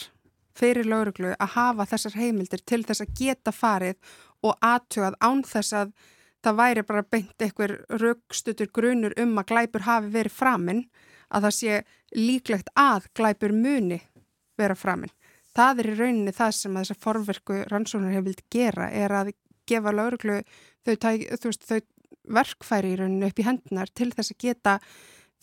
[0.59, 3.99] fyrir lauruglu að hafa þessar heimildir til þess að geta farið
[4.45, 5.93] og aðtugað án þess að
[6.43, 10.83] það væri bara beint einhver raukstutur grunur um að glæpur hafi verið framinn
[11.29, 11.79] að það sé
[12.15, 13.99] líklegt að glæpur muni
[14.59, 15.11] vera framinn.
[15.55, 19.31] Það er í rauninni það sem að þessar forverku rannsóknar hefur vilt gera er að
[19.69, 20.39] gefa lauruglu
[20.87, 21.79] þau, þau, þau
[22.39, 24.77] verkfæri í rauninni upp í hendunar til þess að geta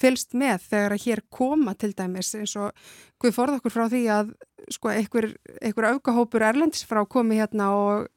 [0.00, 2.76] fylst með þegar að hér koma til dæmis eins og
[3.24, 4.32] við forðum okkur frá því að
[4.72, 5.30] sko einhver,
[5.62, 8.08] einhver aukahópur erlendis frá komi hérna og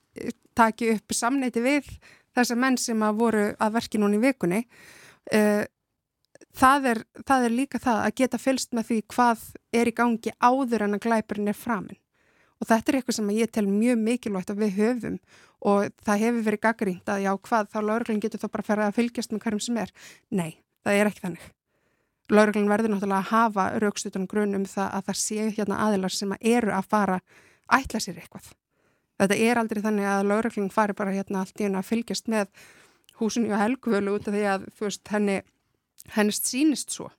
[0.57, 1.89] taki upp samneiti við
[2.35, 4.63] þessar menn sem að voru að verki núna í vikunni.
[5.29, 5.63] Uh,
[6.57, 9.45] það, er, það er líka það að geta fylst með því hvað
[9.81, 12.01] er í gangi áður en að glæpurinn er framinn.
[12.59, 15.21] Og þetta er eitthvað sem ég tel mjög mikilvægt að við höfum
[15.69, 18.89] og það hefur verið gaggrínt að já hvað þá laurglinn getur þá bara að ferða
[18.89, 19.95] að fylgjast með hverjum sem er.
[20.27, 20.51] Nei,
[20.83, 21.47] það er ekki þannig
[22.29, 26.33] Lauruglan verður náttúrulega að hafa raukstutunum grunn um það að það sé hérna aðilar sem
[26.35, 27.21] að eru að fara
[27.73, 28.51] ætla sér eitthvað.
[29.19, 32.51] Þetta er aldrei þannig að lauruglan fari bara hérna allt í henni að fylgjast með
[33.19, 35.39] húsinu og helgvölu út af því að veist, henni,
[36.15, 37.09] hennist sínist svo.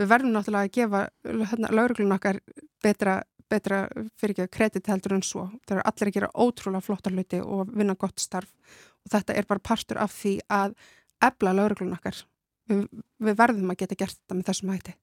[0.00, 1.04] Við verðum náttúrulega að gefa
[1.52, 2.40] hérna, lauruglan okkar
[2.82, 3.84] betra, betra
[4.18, 5.46] fyrir ekki að kredit heldur en svo.
[5.62, 8.50] Það eru allir að gera ótrúlega flotta hluti og vinna gott starf
[9.06, 10.76] og þetta er bara partur af því að
[11.22, 12.24] ebla lauruglan okkar
[12.70, 12.84] við,
[13.22, 14.94] við verðum að geta gert þetta með þessum hætti.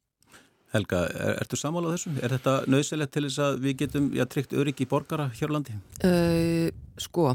[0.74, 2.12] Helga, er, ertu samálað þessu?
[2.22, 5.78] Er þetta nöðsilegt til þess að við getum já, tryggt öryggi í borgara hjörlandi?
[6.06, 6.70] Uh,
[7.02, 7.32] sko,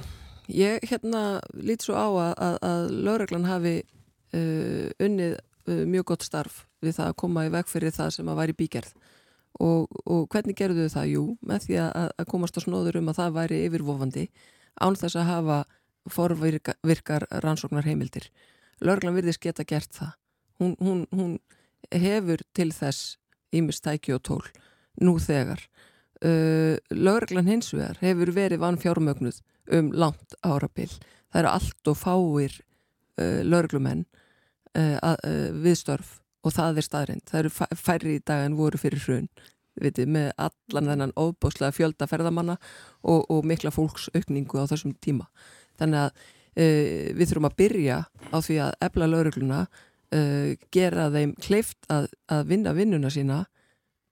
[0.55, 1.25] ég hérna
[1.59, 6.99] lít svo á að, að, að lauraglan hafi uh, unnið uh, mjög gott starf við
[7.01, 8.95] það að koma í veg fyrir það sem að væri bígerð
[9.63, 11.11] og, og hvernig gerðu þau það?
[11.15, 14.29] Jú, með því að, að komast á snóður um að það væri yfirvofandi
[14.79, 15.59] án þess að hafa
[16.13, 18.29] forvirkar rannsóknar heimildir
[18.81, 20.13] Lörglan virðist geta gert það.
[20.63, 21.39] Hún, hún, hún
[21.93, 23.17] hefur til þess
[23.55, 24.45] ímistæki og tól
[25.03, 25.63] nú þegar.
[26.25, 29.41] Uh, Lörglan hins vegar hefur verið vann fjármögnuð
[29.75, 30.91] um langt árabil.
[31.33, 32.61] Það eru allt og fáir
[33.21, 34.05] uh, lörglumenn
[34.79, 37.27] uh, uh, viðstörf og það er staðrind.
[37.29, 39.29] Það eru færri í dag en voru fyrir hrun
[39.81, 42.55] Viti, með allan þennan óbáslega fjöldaferðamanna
[43.03, 45.27] og, og mikla fólksaukningu á þessum tíma.
[45.81, 51.35] Þannig að uh, við þurfum að byrja á því að ebla laurugluna uh, gera þeim
[51.43, 53.45] kleift að, að vinna vinnuna sína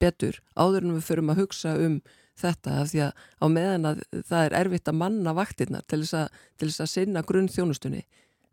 [0.03, 2.01] betur áður en við förum að hugsa um
[2.43, 6.19] þetta af því að á meðan að það er erfitt að manna vaktirna til þess
[6.23, 8.03] að, til þess að sinna grunn þjónustunni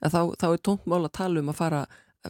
[0.04, 1.82] að þá, þá er tónt mál að tala um að fara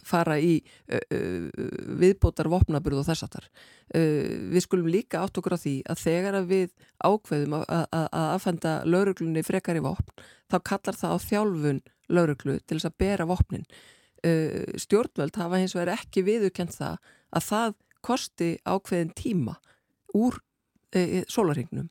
[0.06, 1.68] fara í uh, uh,
[2.00, 3.46] viðbótar vopnaburð og þess aftar.
[3.90, 7.86] Uh, við skulum líka átt okkur á því að þegar að við ákveðum að, að,
[8.08, 13.00] að aðfenda lauruglunni frekar í vopn, þá kallar það á þjálfun lauruglu til þess að
[13.00, 13.66] bera vopnin.
[14.20, 16.98] Stjórnvöld hafa hins vegar ekki viðukent það
[17.32, 19.54] að það kosti ákveðin tíma
[20.18, 20.36] úr
[21.30, 21.86] sólaringnum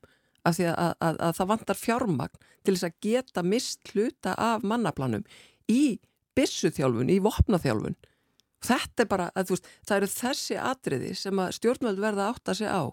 [0.46, 5.26] af því að, að það vantar fjármagn til þess að geta mist hluta af mannaplanum
[5.72, 6.00] í
[6.38, 7.98] bissuþjálfun, í vopnaþjálfun.
[8.66, 12.56] Þetta er bara, að, veist, það eru þessi atriði sem að stjórnvöld verða að átta
[12.60, 12.84] sig á.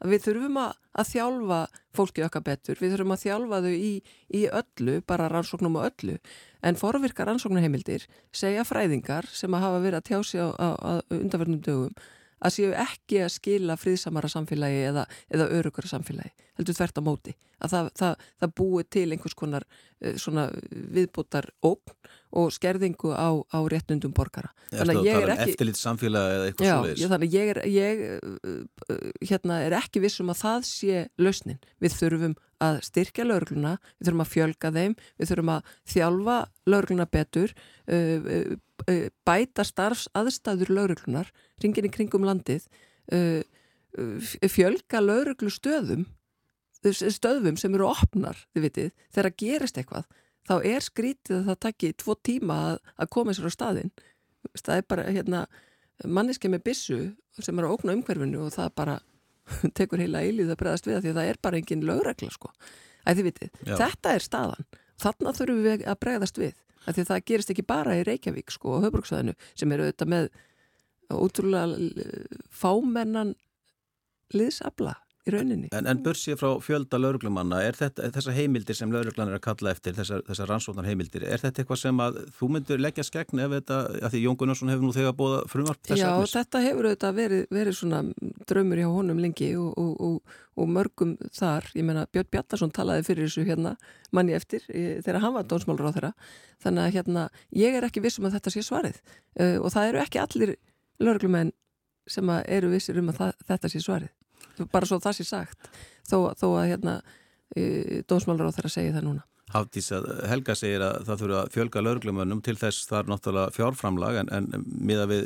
[0.00, 1.58] Að við þurfum að, að þjálfa
[1.96, 3.90] fólki okkar betur, við þurfum að þjálfa þau í,
[4.32, 6.16] í öllu, bara rannsóknum og öllu,
[6.64, 11.60] en forvirkar rannsóknarheimildir segja fræðingar sem að hafa verið að tjási á, á, á undanverðnum
[11.66, 12.00] dögum
[12.40, 17.36] að séu ekki að skila fríðsamara samfélagi eða, eða örugara samfélagi, heldur þvert á móti
[17.60, 20.50] að það, það, það búi til einhvers konar uh,
[20.96, 21.96] viðbútar ógn
[22.40, 24.52] og skerðingu á, á réttundum borgara.
[24.70, 25.54] Þannig að ég er um ekki...
[25.56, 27.02] Eftirlit samfélagi eða eitthvað svolítið.
[27.02, 29.00] Já, þannig að ég, er, ég uh,
[29.32, 31.60] hérna, er ekki vissum að það sé lausnin.
[31.82, 36.38] Við þurfum að styrkja laurugluna, við þurfum að fjölga þeim, við þurfum að þjálfa
[36.70, 37.54] laurugluna betur,
[37.90, 38.32] uh,
[39.26, 41.30] bæta starfs aðstæður lauruglunar,
[41.62, 42.66] ringin í kringum landið,
[43.14, 43.42] uh,
[44.48, 46.06] fjölga lauruglu stöðum,
[46.80, 50.06] stöðum sem eru opnar, vitið, þegar gerist eitthvað,
[50.48, 53.92] þá er skrítið að það takki tvo tíma að, að koma sér á staðin.
[54.56, 55.42] Það er bara hérna,
[56.08, 57.00] manniski með bissu
[57.40, 58.96] sem er að ókna umhverfinu og það bara
[59.76, 62.52] tekur heila eilíð að bregðast við það því að það er bara engin laurugla sko.
[63.04, 64.66] Æ, vitið, þetta er staðan.
[65.00, 66.56] Þannig þurfum við að bregðast við.
[66.86, 70.30] Því það gerist ekki bara í Reykjavík sko og höfbruksvæðinu sem eru auðvitað með
[71.10, 72.08] ótrúlega
[72.54, 73.34] fámennan
[74.34, 74.94] liðsabla
[75.26, 75.68] í rauninni.
[75.76, 79.72] En, en börsið frá fjölda lauruglumanna, er þetta, þessa heimildir sem lauruglan er að kalla
[79.74, 83.54] eftir, þessar, þessar rannsóknar heimildir, er þetta eitthvað sem að þú myndur leggja skegn ef
[83.58, 86.88] þetta, að því Jón Gunnarsson hefur nú þegar bóða frumvarp þess að Já, þetta hefur
[86.88, 88.02] auðvitað verið, verið svona
[88.48, 93.06] draumur hjá honum lengi og, og, og, og mörgum þar, ég menna Björn Bjartarsson talaði
[93.10, 93.76] fyrir þessu hérna
[94.16, 96.12] manni eftir þegar hann var dónsmálur á þeirra,
[96.64, 97.26] þannig að hérna
[97.60, 99.00] ég er ekki vissum að þetta sé svarið.
[99.36, 100.54] Uh, og það eru ekki allir
[101.00, 101.52] lauruglumenn
[102.10, 104.10] sem eru vissir um að það, þetta sé svarið
[104.72, 105.70] bara svo það sé sagt
[106.08, 106.96] þó, þó að hérna
[107.56, 111.54] e, dómsmálur á þeirra segi það núna Hafdís að Helga segir að það þurfa að
[111.56, 115.24] fjölga lauruglumönnum til þess það er náttúrulega fjárframlag en, en miða við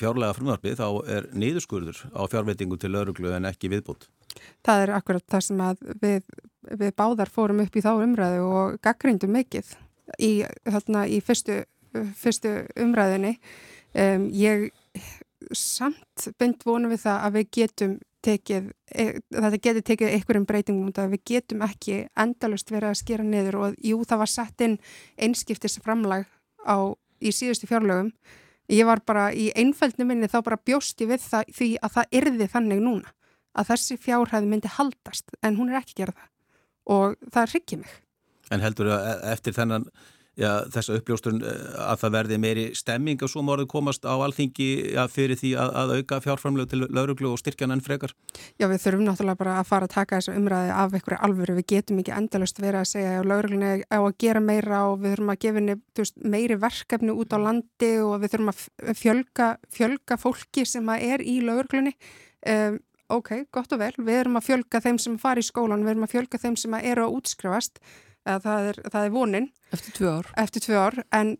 [0.00, 4.08] fjárlega frumvarfið þá er niðurskurður á fjárveitingu til lauruglu en ekki viðbútt.
[4.66, 5.62] Það er akkurat það sem
[6.02, 6.18] við,
[6.82, 9.72] við báðar fórum upp í þá umræðu og gaggrindum mikið
[10.20, 10.32] í,
[10.68, 11.62] hérna, í fyrstu,
[12.20, 13.36] fyrstu umræðinni.
[13.96, 14.68] Um, ég
[15.56, 20.90] samt bynd vonu við það að við getum tekið, e, þetta getur tekið einhverjum breytingum
[20.90, 24.32] út af að við getum ekki endalust verið að skera niður og jú það var
[24.32, 24.78] sett inn
[25.16, 26.26] einskiptis framlag
[26.66, 26.76] á,
[27.22, 28.10] í síðustu fjárlögum.
[28.72, 32.48] Ég var bara í einfældinu minni þá bara bjósti við það því að það yrði
[32.54, 33.12] þannig núna
[33.56, 36.26] að þessi fjárhæði myndi haldast en hún er ekki gerða
[36.92, 37.94] og það hryggið mig.
[38.54, 39.88] En heldur að eftir þennan
[40.36, 44.68] já, þessa uppljóstun eh, að það verði meiri stemming og svo morðu komast á alþingi
[44.94, 48.12] já, fyrir því að, að auka fjárframlegu til lauruglu og styrkjan enn frekar?
[48.60, 51.58] Já, við þurfum náttúrulega bara að fara að taka þessu umræði af einhverju alvöru.
[51.60, 55.14] Við getum ekki endalust verið að segja að lauruglunni á að gera meira og við
[55.14, 58.66] þurfum að gefa henni veist, meiri verkefni út á landi og við þurfum að
[59.00, 61.96] fjölga, fjölga fólki sem er í lauruglunni.
[62.46, 62.80] Um,
[63.12, 66.06] ok, gott og vel, við erum að fjölga þeim sem fari í skólan, við erum
[66.06, 67.80] að fjölga þeim sem eru að útskrifast
[68.26, 69.50] það er, það er vonin.
[69.76, 71.36] Eftir tvö ár, eftir tvö ár en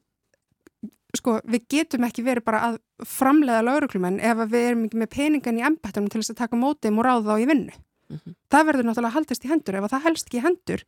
[1.16, 5.58] sko við getum ekki verið bara að framlega lauruglumenn ef við erum ekki með peningan
[5.58, 7.76] í embættunum til þess að taka mótið og ráða þá í vinnu.
[8.06, 8.34] Mm -hmm.
[8.52, 9.76] það verður náttúrulega að haldast í hendur.
[9.76, 10.82] Ef það helst ekki í hendur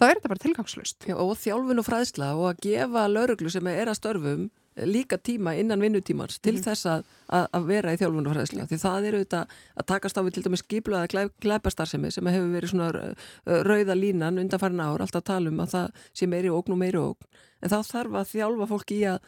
[0.00, 3.68] þá er þetta bara tilgangslust Já, og þjálfin og fræðsla og að gefa lauruglu sem
[3.68, 6.62] er að störfum líka tíma innan vinnutímans til mm.
[6.62, 10.44] þess að, að vera í þjálfunarfræðsla því það eru auðvitað að takast á við til
[10.46, 12.92] dæmis skiplaða glæpastarsemi sem hefur verið svona
[13.66, 17.28] rauða línan undanfærin ár, alltaf talum að það sé meiri ógn og meiri ógn
[17.60, 19.20] en þá þarf að þjálfa fólki í að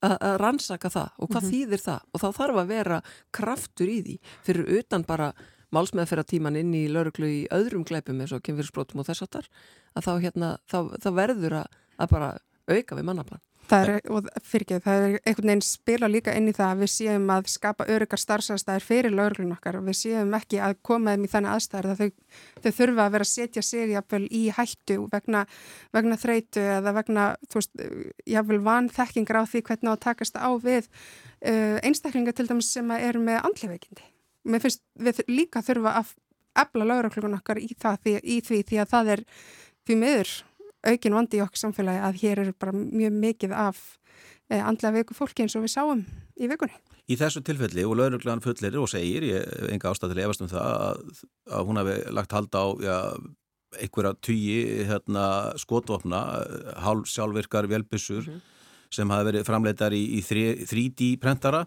[0.00, 1.54] að rannsaka það og hvað mm -hmm.
[1.54, 3.02] þýðir það og þá þarf að vera
[3.36, 4.14] kraftur í því
[4.46, 5.32] fyrir utan bara
[5.70, 9.46] málsmeðferða tíman inn í lauruglu í öðrum glæpum eins og kemfyrirsbrotum og þess að
[10.00, 11.66] þá, hérna, þá, þá verður að,
[11.98, 12.30] að bara
[12.70, 13.44] auka við mannaplan
[13.76, 16.90] er, og fyrir ekki, það er einhvern veginn spila líka inn í það að við
[16.92, 21.26] séum að skapa öryggar starfsæðstæðir fyrir lauruglun okkar og við séum ekki að koma þeim
[21.26, 22.10] í þannig aðstæðir að þau,
[22.64, 25.44] þau þurfa að vera að setja sér jáfnvel í hættu vegna,
[25.96, 27.84] vegna þreitu eða vegna, veist,
[28.34, 32.94] jáfnvel vanþekkingar á því hvernig á að takast á við uh, einstaklingar til dæmis sem
[32.98, 34.06] eru með andleveikindi.
[34.50, 36.14] Mér finnst við líka þurfa að
[36.60, 39.26] ebla lauruglun okkar í, það, því, í því því að það er
[39.86, 40.32] því miður
[40.86, 43.82] aukin vandi í okkur samfélagi að hér eru bara mjög mikið af
[44.50, 46.04] eh, andlega veiku fólki eins og við sáum
[46.40, 46.76] í vikunni.
[47.10, 50.74] Í þessu tilfelli og lauruglan fullir og segir, ég enga ástæð til efast um það
[50.86, 51.22] að,
[51.58, 52.98] að hún hafi lagt halda á ja,
[53.78, 55.24] einhverja tugi hérna,
[55.58, 56.20] skotvopna,
[56.84, 58.40] hálf sjálfvirkar velbissur mm -hmm.
[58.90, 61.66] sem hafi verið framleitar í, í 3D prentara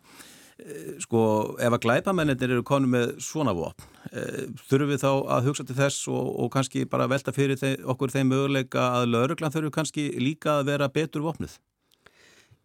[1.02, 1.22] sko
[1.60, 5.76] ef að glæpamennir eru konu með svona vopn eh, þurfum við þá að hugsa til
[5.78, 10.08] þess og, og kannski bara velta fyrir þeim, okkur þeim möguleika að lauruglan þurfu kannski
[10.22, 11.58] líka að vera betur vopnuð?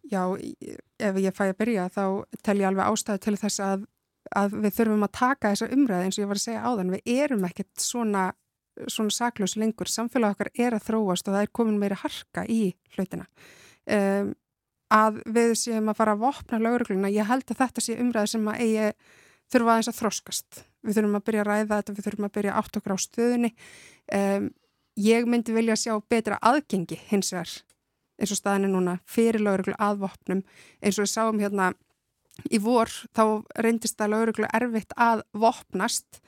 [0.09, 0.23] Já,
[0.97, 2.03] ef ég fæ að byrja þá
[2.45, 3.87] tel ég alveg ástæðu til þess að,
[4.41, 7.15] að við þurfum að taka þessa umræði eins og ég var að segja áðan, við
[7.19, 8.25] erum ekkert svona,
[8.87, 12.61] svona saklaus lengur, samfélag okkar er að þróast og það er komin meiri harka í
[12.95, 13.27] hlutina.
[13.89, 14.33] Um,
[14.93, 18.47] að við séum að fara að vopna laurugluna, ég held að þetta sé umræði sem
[18.49, 18.87] að eigi
[19.49, 20.63] þurfa aðeins að þroskast.
[20.85, 22.97] Við þurfum að byrja að ræða þetta, við þurfum að byrja að átt okkur á
[23.03, 23.51] stöðunni.
[24.19, 24.47] Um,
[24.99, 27.51] ég myndi vilja sjá betra aðgengi hins vegar,
[28.19, 30.43] eins og staðinu núna fyrir lauruglu aðvopnum
[30.81, 31.71] eins og við sáum hérna
[32.51, 33.23] í vor þá
[33.63, 36.21] reyndist að lauruglu erfitt að vopnast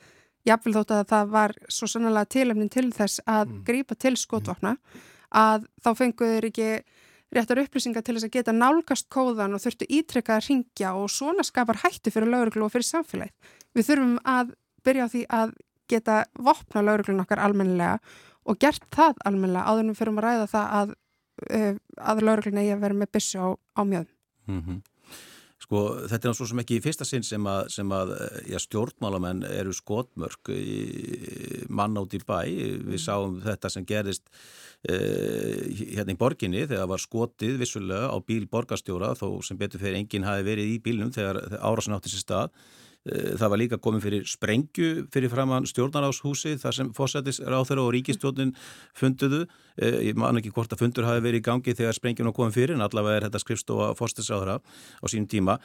[0.48, 3.60] jáfnvel þótt að það var svo sannlega tilöfnin til þess að mm.
[3.68, 4.74] grípa til skotvopna
[5.32, 6.70] að þá fenguður ekki
[7.32, 11.44] réttar upplýsingar til þess að geta nálgast kóðan og þurftu ítrekka að ringja og svona
[11.46, 13.54] skapar hættu fyrir lauruglu og fyrir samfélagið.
[13.72, 14.52] Við þurfum að
[14.84, 15.54] byrja á því að
[15.92, 17.98] geta vopna lauruglun okkar almennilega
[18.48, 20.94] og gert það almennilega áður en við fyrir að ræða það að,
[21.48, 21.74] uh,
[22.12, 24.12] að lauruglun eigi að vera með byssu á, á mjöðum.
[24.50, 24.80] Mm -hmm.
[25.62, 28.12] Sko þetta er svo sem ekki í fyrsta sinn sem að, sem að
[28.50, 30.50] já, stjórnmálamenn eru skotmörk
[31.70, 32.40] mann átt í bæ.
[32.88, 34.26] Við sáum þetta sem gerist
[34.90, 40.00] eh, hérna í borginni þegar var skotið vissulega á bíl borgarstjóra þó sem betur fyrir
[40.00, 42.62] enginn hafi verið í bílnum þegar árásin átti sér stað.
[43.02, 48.52] Eh, það var líka komið fyrir sprengju fyrir framann stjórnaráshúsi þar sem fósættisráþara og ríkistjórnin
[48.94, 49.48] funduðu.
[49.76, 52.54] Eh, ég man ekki hvort að fundur hafi verið í gangi þegar sprengjun var komið
[52.60, 55.58] fyrir en allavega er þetta skrifstofa fósættisráþara á sínum tíma.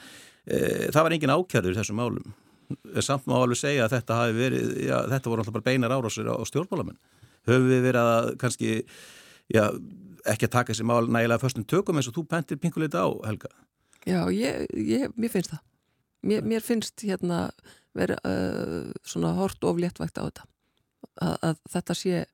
[0.48, 2.34] Eh, það var engin ákjærður þessum málum.
[3.06, 6.42] Samt má alveg segja að þetta verið, já, þetta voru alltaf bara beinar árásir á
[6.42, 6.98] stjórnmálamenn.
[7.48, 8.74] Höfum við verið að kannski,
[9.54, 9.70] já,
[10.26, 13.54] ekki að taka þessi mál nægilega fyrstum tökum eins og þú pentir pinkulita á, Helga?
[14.04, 15.64] Já, ég, ég, mér finnst það.
[16.26, 17.48] Mér, mér finnst hérna
[17.98, 20.48] verið uh, svona hort ofléttvægt á þetta.
[21.22, 22.26] Að, að þetta sé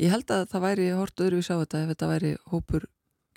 [0.00, 2.86] ég held að það væri hort öðruvís á þetta ef þetta væri hópur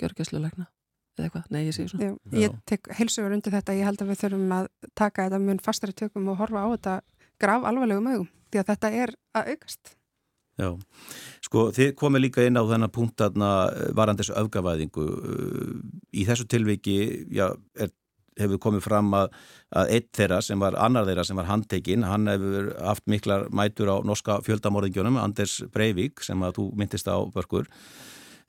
[0.01, 0.68] gjörgæslulegna
[1.14, 2.14] eða eitthvað, nei ég sé svona.
[2.14, 5.62] Já, Ég tek heilsugur undir þetta, ég held að við þurfum að taka þetta mun
[5.62, 6.95] fastari tökum og horfa á þetta
[7.43, 9.93] graf alvarlegum augum því að þetta er að aukast.
[10.62, 10.70] Já,
[11.41, 13.49] sko þið komið líka inn á þennan punkt aðna
[13.97, 15.06] varandis öfgavæðingu
[16.14, 16.97] í þessu tilviki
[17.34, 17.89] já, er
[18.40, 19.34] hefur komið fram að,
[19.76, 23.92] að eitt þeirra sem var annar þeirra sem var handtekinn, hann hefur haft miklar mætur
[23.94, 27.70] á norska fjöldamorðingjónum Anders Breivik sem að þú myndist á börkur.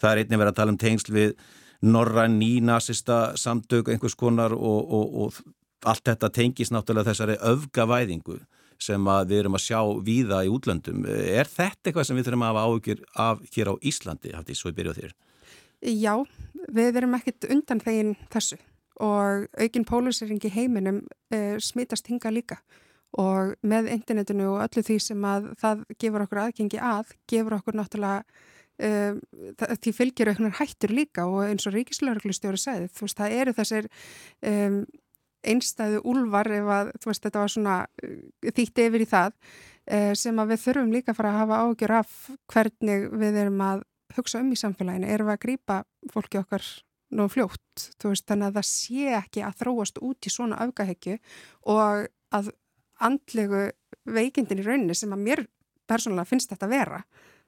[0.01, 1.37] Það er einnig verið að tala um tengsl við
[1.85, 8.39] norra nínasista samtök einhvers konar og, og, og allt þetta tengis náttúrulega þessari öfgavæðingu
[8.81, 11.05] sem við erum að sjá víða í útlöndum.
[11.07, 14.73] Er þetta eitthvað sem við þurfum að hafa áhugir af hér á Íslandi, hafði svo
[14.73, 15.15] í byrjuð þér?
[15.85, 16.15] Já,
[16.73, 18.59] við erum ekkit undan þegin þessu
[19.03, 22.61] og aukin pólusering í heiminum e, smitast hinga líka.
[23.19, 27.79] Og með internetinu og öllu því sem að það gefur okkur aðgengi að, gefur okkur
[27.79, 28.25] náttúrulega
[28.79, 28.91] e,
[29.83, 31.27] því fylgir auknar hættur líka.
[31.27, 33.91] Og eins og ríkislauglustjóri segði, þú veist, það eru þessir
[34.43, 34.55] e,
[35.45, 37.79] einstæðu úlvar ef að, þú veist, þetta var svona
[38.47, 39.35] þýtti yfir í það
[40.17, 42.13] sem að við þurfum líka að fara að hafa ágjör af
[42.49, 43.83] hvernig við erum að
[44.17, 45.77] hugsa um í samfélaginu, erum við að grýpa
[46.13, 46.65] fólki okkar
[47.15, 51.19] nú fljótt, veist, þannig að það sé ekki að þróast út í svona afgahegju
[51.71, 52.51] og að
[53.05, 53.69] andlegu
[54.05, 55.45] veikindin í rauninni sem að mér
[55.91, 57.01] persónulega finnst þetta að vera.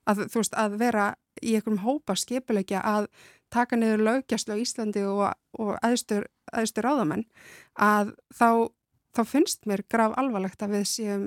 [0.07, 1.07] Að þú veist að vera
[1.43, 3.09] í einhverjum hópa skipulegja að
[3.53, 5.23] taka niður laugjastlu á Íslandi og,
[5.59, 7.27] og aðstur, aðstur áðamenn
[7.75, 8.71] að þá,
[9.15, 11.27] þá finnst mér grav alvarlegt að við séum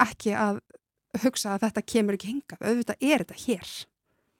[0.00, 0.60] ekki að
[1.22, 3.74] hugsa að þetta kemur ekki hingað, auðvitað er þetta hér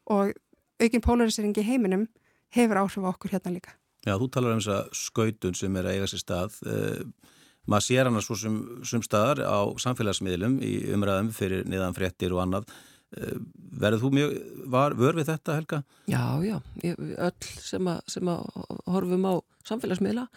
[0.09, 0.32] og
[0.78, 2.06] aukinn polarisering í heiminum
[2.55, 3.74] hefur áhrif á okkur hérna líka.
[4.07, 6.59] Já, þú talar um þess að skautun sem er að eiga sér stað.
[6.64, 7.32] Uh,
[7.68, 12.44] maður sér hana svo sem, sem staðar á samfélagsmiðlum í umræðum fyrir niðan fréttir og
[12.44, 12.70] annað.
[13.16, 13.36] Uh,
[13.82, 14.34] verður þú mjög
[14.76, 15.82] var, vör við þetta, Helga?
[16.11, 16.57] Já, já.
[16.84, 18.49] Ég, öll sem að, sem að
[18.88, 19.34] horfum á
[19.68, 20.28] samfélagsmiðla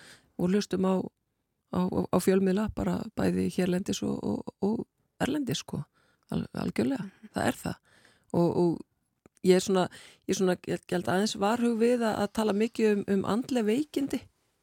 [0.42, 0.96] og hlustum á,
[1.76, 4.86] á, á fjölmiðla bara bæði hérlendis og, og, og
[5.22, 5.84] erlendis, sko.
[6.32, 7.10] Al, algjörlega.
[7.36, 7.80] Það er það.
[8.32, 8.80] Og, og
[9.48, 9.88] ég er svona,
[10.28, 13.64] ég er svona, ég held aðeins varhug við að, að tala mikið um, um andle
[13.68, 14.22] veikindi.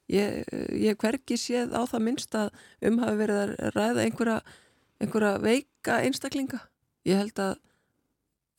[0.09, 2.53] Ég, ég hverki séð á það minnst að
[2.89, 4.37] um hafi verið að ræða einhverja,
[5.05, 6.63] einhverja veika einstaklinga.
[7.09, 7.59] Ég held að,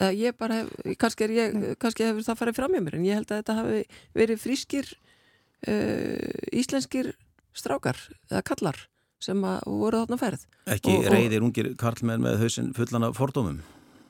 [0.06, 3.08] að ég bara hef, kannski, er ég, kannski hefur það farið fram hjá mér, en
[3.08, 3.82] ég held að þetta hafi
[4.20, 7.16] verið frískir uh, íslenskir
[7.58, 7.98] strákar
[8.30, 8.86] eða kallar
[9.20, 10.46] sem voru þarna ferð.
[10.70, 13.60] Ekki og, reyðir ungir karlmenn með hausin fullan af fordómum?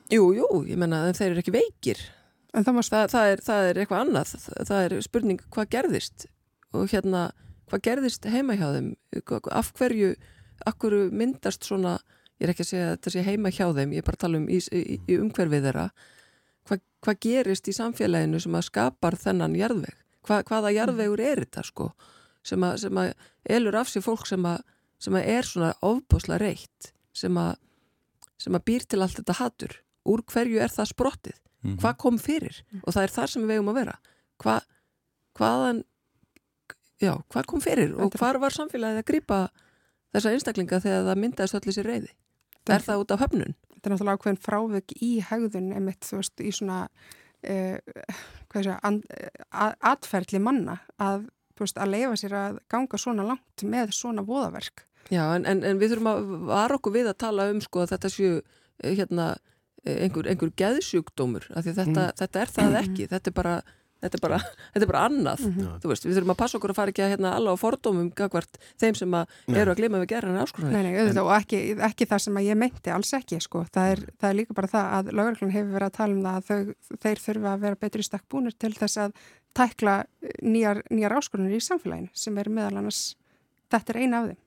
[0.09, 1.99] Jú, jú, ég menna að þeir eru ekki veikir.
[2.49, 4.31] Það, það, það, er, það er eitthvað annað.
[4.65, 6.25] Það er spurning hvað gerðist
[6.73, 7.27] og hérna,
[7.69, 8.87] hvað gerðist heima hjá þeim?
[9.53, 10.15] Af hverju
[10.69, 11.99] akkur myndast svona
[12.39, 14.23] ég er ekki að segja að þetta sé heima hjá þeim ég er bara að
[14.23, 15.83] tala um í, í, í umhverfið þeirra.
[16.65, 19.99] Hva, hvað gerist í samfélaginu sem að skapar þennan jarðveg?
[20.25, 21.91] Hva, hvaða jarðvegur er þetta sko
[22.49, 23.11] sem að, sem að
[23.57, 24.65] elur af sig fólk sem að,
[24.97, 27.53] sem að er svona ofbosla reitt sem að,
[28.41, 31.37] sem að býr til allt þetta hattur úr hverju er það sprottið?
[31.59, 31.79] Mm -hmm.
[31.81, 32.63] hvað kom fyrir?
[32.63, 32.83] Mm -hmm.
[32.87, 33.99] og það er þar sem við vegum að vera.
[34.39, 34.61] Hva,
[35.33, 35.83] hvaðan
[36.99, 39.49] já, hvað kom fyrir og hvar var samfélagið að grýpa
[40.13, 42.11] þessa einstaklinga þegar það myndaðist allir sér reyði
[42.69, 43.55] það er það út af höfnun?
[43.73, 47.77] Þetta er náttúrulega ákveðin frávik í hegðun emitt, þú veist, í svona uh,
[48.51, 51.29] hvað sé að atferðli manna að,
[51.59, 54.85] veist, að leifa sér að ganga svona langt með svona voðaverk.
[55.09, 57.95] Já, en, en, en við þurfum að vara okkur við að tala um sko að
[57.95, 58.33] þetta séu
[58.83, 59.29] hérna
[59.85, 61.99] einhver, einhver geðsjúkdómur þetta, mm.
[62.19, 63.59] þetta er það ekki þetta er bara
[63.99, 64.39] þetta er bara,
[64.73, 65.79] þetta er bara annað Mm -hmm.
[65.81, 68.09] þú veist, við þurfum að passa okkur að fara ekki að hérna alveg á fordómum
[68.15, 69.25] gagvart þeim sem að
[69.55, 70.73] eru að glima við gerðan áskonunni.
[70.73, 73.63] Nei, nei, auðvitað og ekki, ekki það sem að ég meinti, alls ekki sko.
[73.71, 76.35] Það er, það er líka bara það að lögreglun hefur verið að tala um það
[76.35, 76.73] að þau,
[77.03, 79.11] þeir þurfa að vera betri stakkbúnir til þess að
[79.53, 79.95] tækla
[80.43, 83.15] nýjar, nýjar áskonunir í samfélaginu sem er meðal annars,
[83.71, 84.39] þetta er eina af þeim.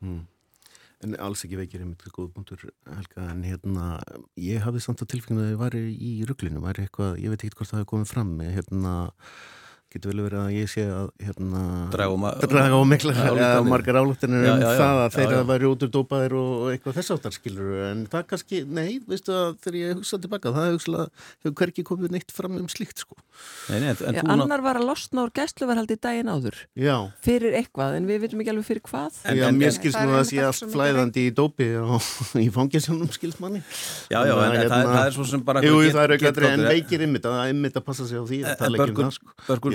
[0.00, 0.26] Mm.
[1.06, 4.00] En alls ekki veikir einmitt góð búntur Helga, en hérna
[4.42, 7.60] ég hafði samt að tilfengna að ég var í rugglinu, var eitthvað, ég veit ekki
[7.60, 8.94] hvort það hefði komið fram, hérna
[9.88, 11.60] getur vel verið að ég sé að hérna,
[11.92, 13.14] draga á mikla
[13.72, 17.14] margar álúttinir um já, já, það að þeirra væri út úr dópaðir og eitthvað þess
[17.14, 21.86] áttar skilur en það kannski, nei, veistu að þegar ég hugsaði tilbaka, það hefur hverki
[21.88, 23.16] komið neitt fram um slikt sko.
[23.70, 26.58] Nei, nei, en, já, Annar var að losna úr gæsluverhaldi daginn áður.
[27.24, 29.20] Fyrir eitthvað, en við veitum ekki alveg fyrir hvað.
[29.24, 32.08] En, Já, mér skilst nú að sé allt flæðandi í dópi og
[32.44, 33.62] í fangisjónum skilst manni.
[34.10, 35.62] Já, já, en hérna- það er svo sem bara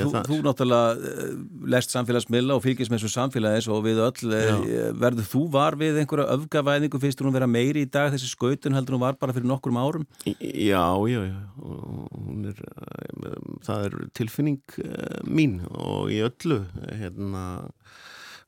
[0.04, 1.64] Jú, það auðvitað, en veikir ymmit að ymmit að passa sig á því Börgur, þú,
[1.64, 4.56] þú náttúrulega uh, lest samfélagsmiðla og fylgjast með þessu samfélagis og við öll, Já.
[4.64, 8.32] Eh, verður þú var við einhverja öfgavæðingu, finnst þú hún vera meiri í dag þessi
[8.32, 10.08] skautun heldur hún var bara fyrir nokkrum árum?
[10.26, 11.40] Já, já, já
[12.44, 14.62] er, eh, það er tilfinning
[15.24, 17.46] mín og í öllu hérna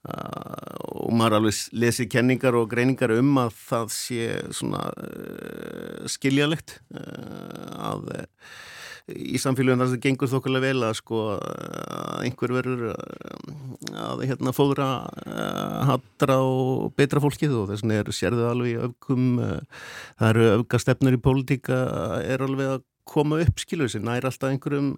[0.05, 4.83] og maður alveg lesi kenningar og greiningar um að það sé svona
[6.13, 8.11] skiljalegt að
[9.13, 12.85] í samfélagum þar sem það gengur þokkulega vel að sko að einhver verður
[14.05, 14.87] að hérna fóðra
[15.91, 21.21] hattra og betra fólkið og þess vegna er sérðu alveg öfgum það eru öfgastefnur í
[21.21, 21.79] pólitíka
[22.25, 24.95] er alveg að koma upp skilur þessi nær alltaf einhverjum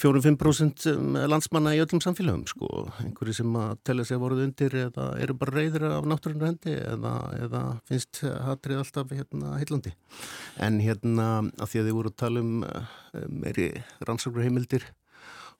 [0.00, 0.88] 4-5%
[1.30, 2.68] landsmanna í öllum samfélagum sko,
[3.04, 6.74] einhverju sem að tella sig að voruð undir eða eru bara reyðir af náttúrunar hendi
[6.80, 7.14] eða,
[7.44, 9.94] eða finnst hatrið alltaf hérna heillandi.
[10.58, 12.52] En hérna að því að þið voru að tala um
[13.44, 13.70] meiri
[14.08, 14.88] rannsóknar heimildir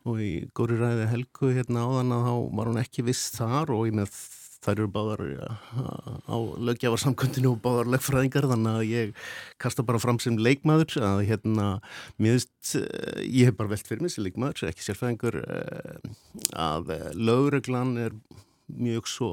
[0.05, 3.87] og í góri ræði helgu hérna áðan að þá var hún ekki viss þar og
[3.89, 4.19] ég með
[4.65, 5.23] þær eru báðar
[6.25, 6.37] á
[6.69, 9.25] lögjafarsamkvöndinu og báðar lögfræðingar þannig að ég
[9.63, 11.69] kasta bara fram sem leikmaður að hérna,
[12.17, 12.75] miðust,
[13.21, 15.41] ég hef bara velt fyrir mig sem leikmaður, ekki sérfræðingur
[16.57, 18.17] að lögreglan er
[18.67, 19.33] mjög svo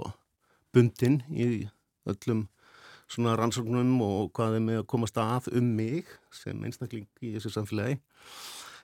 [0.75, 1.67] bundin í
[2.09, 2.47] öllum
[3.11, 7.51] svona rannsóknum og hvað er með að komast að um mig sem einstakling í þessu
[7.55, 7.99] samfélagi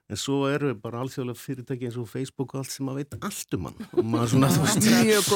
[0.08, 3.58] en svo eru bara alþjóðlega fyrirtæki eins og Facebook og allt sem að veit allt
[3.58, 3.90] um hann.
[3.92, 5.34] Og maður svona þú veist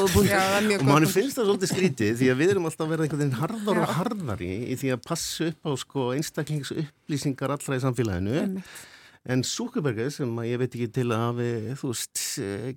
[0.78, 3.38] og maður finnst það svolítið skrítið því að við erum alltaf að vera einhvern veginn
[3.42, 8.64] harðar og harðari í því að passa upp á sko einstaklingsupplýsingar allra í samfélaginu.
[9.22, 12.22] En Súkubergið sem ég veit ekki til að hafi þú veist,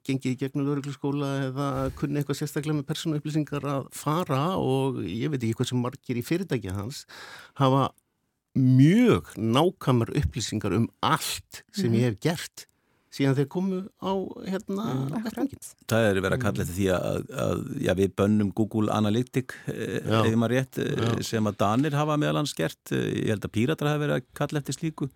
[0.05, 5.39] gengið í gegnum örugluskóla eða kunni eitthvað sérstaklega með persónuupplýsingar að fara og ég veit
[5.39, 7.07] ekki hvað sem margir í fyrirtækja hans
[7.57, 7.87] hafa
[8.55, 12.65] mjög nákvæmur upplýsingar um allt sem ég hef gert
[13.15, 14.11] síðan þeir komu á
[14.49, 15.53] hérna mm.
[15.87, 20.25] Það er verið að kalla þetta því að, að já, við bönnum Google Analytic eða
[20.35, 21.07] maður rétt já.
[21.29, 22.81] sem að Danir hafa meðalans gert.
[22.91, 25.09] Ég held að Píratar hafa verið að kalla eftir slíku.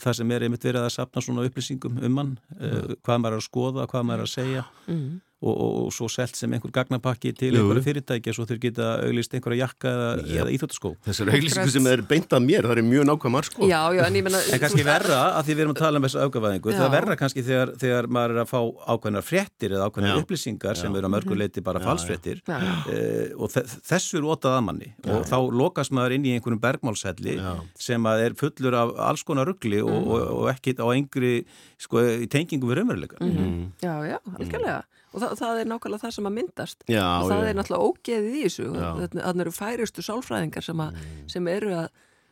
[0.00, 3.42] Það sem er einmitt verið að sapna svona upplýsingum um hann, uh, hvað maður er
[3.42, 4.68] að skoða hvað maður er að segja.
[4.88, 8.60] Mm og, og, og svo selt sem einhver gagnapakki til einhverju fyrirtæki og svo þurr
[8.60, 10.10] geta auglist einhverja jakka eða,
[10.42, 13.68] eða íþjóttaskó Þessar auglísku sem er beint af mér, það er mjög nákvæmar sko.
[13.70, 16.20] Já, já, En, menna, en kannski verra, að því við erum að tala um þessu
[16.26, 18.60] augavæðingu það verra kannski þegar, þegar maður er að fá
[18.94, 20.80] ákveðnar fréttir eða ákveðnar upplýsingar já.
[20.82, 24.92] sem eru að mörguleiti bara falsfréttir uh, og þessu eru ótað að manni.
[25.08, 27.38] Og þá lokast maður inn í einhverjum bergmálshelli
[27.80, 31.34] sem er fullur af alls konar ruggli og, og, og ekki á engri
[31.80, 33.68] sko, tengingu við raunveruleika mm -hmm.
[33.82, 36.84] Já, já, algjörlega og það, það er nákvæmlega það sem að myndast.
[36.86, 37.48] Já, og það já.
[37.48, 38.68] er náttúrulega ógeðið í þessu.
[39.16, 41.26] Þannig eru færustu sálfræðingar sem, að, mm.
[41.34, 41.88] sem eru að,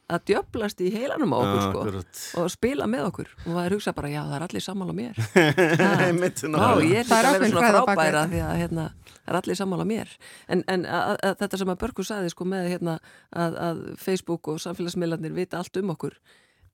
[0.09, 3.35] að djöblast í heilanum á okkur sko, og spila með okkur.
[3.45, 5.23] Og það er hugsað bara, já það er allir sammála mér.
[6.55, 10.19] Ná, ég er líka verið svona frábæra því að hérna, það er allir sammála mér.
[10.47, 12.99] En, en að, að, þetta sem að Börgur sagði sko, með hérna,
[13.35, 16.21] að Facebook og samfélagsmiðlarnir vita allt um okkur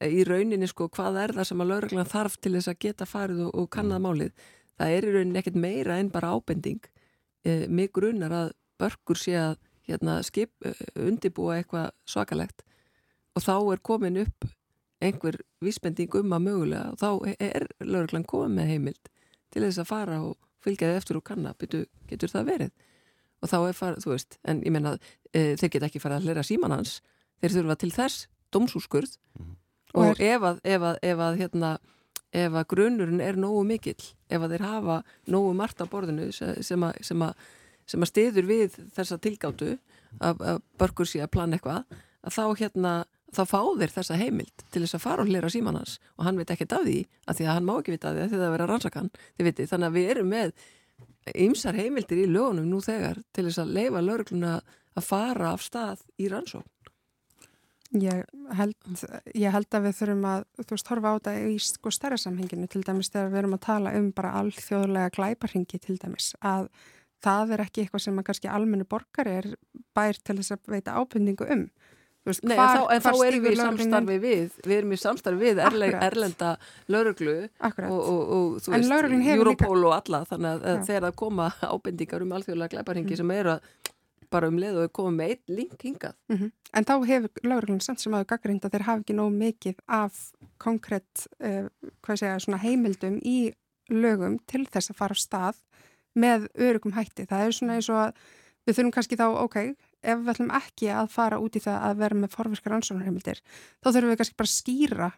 [0.03, 3.45] í rauninni sko hvað er það sem að lauruglan þarf til þess að geta farið
[3.47, 4.09] og, og kannað mm.
[4.09, 6.83] málið það er í rauninni ekkert meira en bara ábending.
[7.45, 9.57] E, mig grunnar að börgur sé að
[9.89, 10.75] hérna, skip, e,
[11.07, 12.65] undibúa eitthvað svakalegt.
[13.35, 14.49] Og þá er komin upp
[15.05, 19.11] einhver vísbending um að mögulega og þá er lauruglan komið með heimild
[19.53, 22.71] til þess að fara og fylgja þið eftir og kanna, Byttu, getur það verið?
[23.45, 24.95] Og þá er farið, þú veist en ég menna,
[25.35, 27.01] e, þeir get ekki farið að hlera síman hans.
[27.43, 29.51] Þeir þurfa til þess domsúskurð mm.
[29.93, 31.75] og, og ef að, ef að, ef að hérna
[32.35, 36.87] ef að grunnurinn er nógu mikill, ef að þeir hafa nógu margt á borðinu sem
[36.87, 37.45] að, sem að,
[37.87, 39.75] sem að stiður við þessa tilgáttu
[40.19, 42.95] að, að börgur sé að plana eitthvað, að þá hérna
[43.35, 45.99] þá fá þeir þessa heimild til þess að fara og hlera síman hans.
[46.19, 48.25] Og hann veit ekki af því að því að hann má ekki vita af því
[48.27, 49.11] að það vera rannsakann
[49.41, 50.53] þannig að við erum með
[51.45, 54.55] ymsar heimildir í lögunum nú þegar til þess að leifa laurugluna
[54.95, 56.69] að fara af stað í rannsókn
[57.95, 58.25] Ég
[58.59, 58.75] held,
[59.39, 62.67] ég held að við þurfum að, þú veist, horfa á þetta í sko stærra samhenginu
[62.71, 66.67] til dæmis þegar við erum að tala um bara alþjóðlega glæparhingi til dæmis að
[67.25, 69.51] það er ekki eitthvað sem að kannski almennu borgar er
[69.97, 71.69] bær til þess að veita ábyrningu um.
[72.25, 75.41] Veist, Nei, hvar, þá, en þá erum við í samstarfi við, við erum í samstarfi
[75.43, 76.53] við erle, erlenda
[76.89, 78.95] lauruglu og, og, og þú veist,
[79.35, 79.89] Europol líka...
[79.91, 83.21] og alla þannig að þegar það koma ábyrningar um alþjóðlega glæparhingi mm.
[83.21, 83.69] sem eru að
[84.35, 86.15] bara um leið og við komum með eitt link hingað.
[86.29, 86.53] Mm -hmm.
[86.75, 90.33] En þá hefur lauruglun samt sem aðu gaggrind að þeir hafi ekki nóg mikið af
[90.59, 91.69] konkrétt, uh,
[92.03, 93.53] hvað segja, heimildum í
[93.91, 95.57] lögum til þess að fara á stað
[96.15, 97.27] með örugum hætti.
[97.27, 98.13] Það er svona eins og
[98.65, 99.57] við þurfum kannski þá, ok,
[100.03, 103.41] ef við ætlum ekki að fara út í það að vera með forverskar rannsóknarheimildir,
[103.83, 105.11] þá þurfum við kannski bara að skýra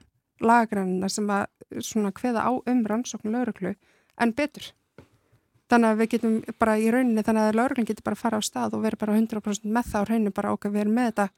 [0.43, 1.47] laggrænina sem að
[2.21, 3.75] hveða á um rannsókn lauruglu
[4.21, 4.73] en betur
[5.71, 8.43] þannig að við getum bara í rauninni þannig að lauruglan getur bara að fara á
[8.47, 11.29] stað og vera bara 100% með það á rauninu bara okkur við erum með þetta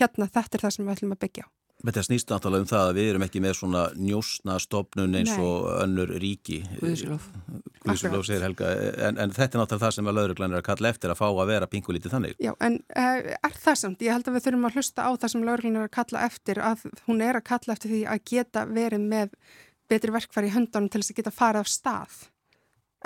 [0.00, 1.48] hérna þetta er það sem við ætlum að byggja á.
[1.84, 5.42] Þetta snýst náttúrulega um það að við erum ekki með svona njósna stopnun eins Nei.
[5.44, 6.62] og önnur ríki.
[6.78, 7.26] Guðsílof.
[7.84, 8.70] Guðsílof segir Helga,
[9.08, 11.26] en, en þetta er náttúrulega það sem að lauruglan er að kalla eftir að fá
[11.28, 12.38] að vera pingulítið þannig.
[12.40, 14.06] Já, en uh, er það samt?
[14.06, 16.62] Ég held að við þurfum að hlusta á það sem lauruglan er að kalla eftir,
[16.70, 19.36] að hún er að kalla eftir því að geta verið með
[19.92, 22.22] betri verkfæri í höndunum til þess að geta farið af stað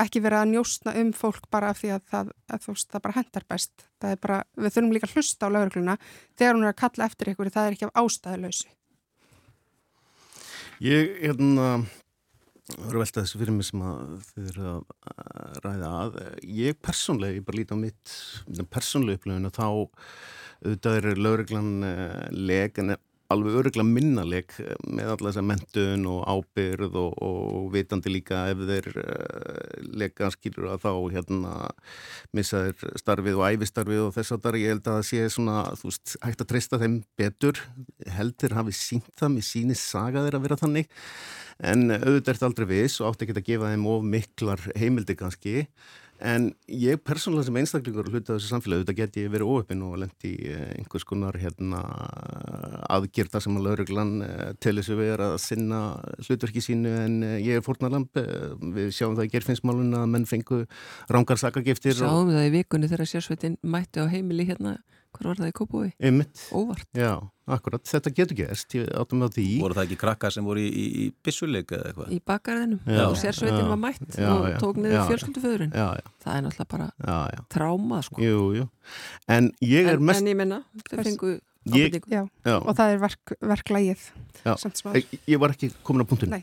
[0.03, 3.17] ekki vera að njóstna um fólk bara af því að það, að veist, það bara
[3.19, 3.87] hendar best.
[3.99, 5.97] Bara, við þurfum líka að hlusta á laurugluna
[6.39, 8.75] þegar hún er að kalla eftir ykkur, það er ekki af ástæðuleysi.
[10.87, 11.71] Ég, hérna,
[12.77, 13.83] voru veltað þessu fyrir mig sem
[14.29, 16.21] þið eru að ræða að.
[16.59, 18.15] Ég persónlega, ég bara líti á mitt
[18.71, 19.67] persónlega upplöfun og þá
[20.59, 22.95] auðvitað er lauruglan uh, leg en
[23.33, 28.63] alveg öruglega minnaleg eh, með alla þessa mentun og ábyrð og, og vitandi líka ef
[28.71, 31.53] þeir uh, lega skilur að þá hérna
[32.37, 35.59] missa þeir starfið og æfistarfið og þess að það ég held að það sé svona,
[35.77, 37.63] þú veist, hægt að treysta þeim betur,
[38.17, 40.91] heldur hafi sínt það með síni saga þeir að vera þannig.
[41.69, 45.19] En auðvitað er þetta aldrei viss og átti ekki að gefa þeim of miklar heimildi
[45.19, 45.65] kannski
[46.19, 50.33] En ég persónulega sem einstaklingur hluta þessu samfélagi, þetta get ég verið óöppin og lendi
[50.51, 51.83] eh, einhvers konar hérna,
[52.91, 55.81] aðgjörða sem að lauruglan eh, þess að vera að sinna
[56.27, 58.19] hlutverki sínu en eh, ég er fórnalamp,
[58.75, 60.65] við sjáum það í gerfinsmálun að menn fengu
[61.07, 61.95] rángar sakagiftir.
[62.01, 62.35] Sjáum og...
[62.35, 64.81] það í vikunni þegar sérsveitin mætti á heimili hérna
[65.17, 65.89] Hvar var það í Kópúi?
[66.05, 66.41] Einmitt.
[66.55, 66.85] Óvart.
[66.97, 67.13] Já,
[67.49, 67.83] akkurat.
[67.89, 69.47] Þetta getur gerst, ég áttum á því.
[69.63, 72.13] Voru það ekki krakkar sem voru í, í, í bissuleik eða eitthvað?
[72.13, 72.83] Í bakgarðinum.
[72.85, 73.03] Já.
[73.07, 75.73] Og sérsveitin var mætt já, og tók niður fjölskylduföðurinn.
[75.73, 76.13] Já, já.
[76.25, 78.23] Það er náttúrulega bara tráma, sko.
[78.23, 78.69] Jú, jú.
[79.33, 80.23] En ég er en, mest...
[80.23, 81.35] En ég minna, þau fengu
[81.75, 82.57] Ég, já, já.
[82.57, 84.07] og það er verk, verklægið
[84.95, 86.41] ég, ég var ekki komin á punktunum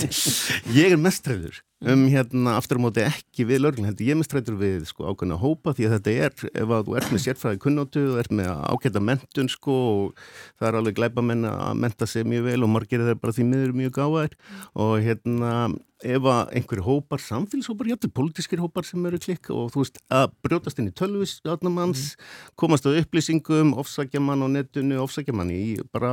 [0.80, 1.60] ég er mestræður
[1.90, 5.74] um hérna aftur á móti ekki við lörglun ég er mestræður við sko ákveðna hópa
[5.76, 9.04] því að þetta er, ef að þú ert með sérfræði kunnótu þú ert með ákveðna
[9.10, 10.24] mentun sko og
[10.60, 13.48] það er alveg glæpa menn að menta sig mjög vel og margir þeir bara því
[13.50, 14.36] miður mjög gáðar
[14.76, 15.54] og hérna
[16.00, 20.32] ef að einhverju hópar, samfélagshópar, hjáttið politískir hópar sem eru klikk og þú veist að
[20.44, 22.30] brjótast inn í tölvis átnamanns, mm.
[22.60, 26.12] komast á upplýsingum, ofsækja mann á netinu, ofsækja mann í bara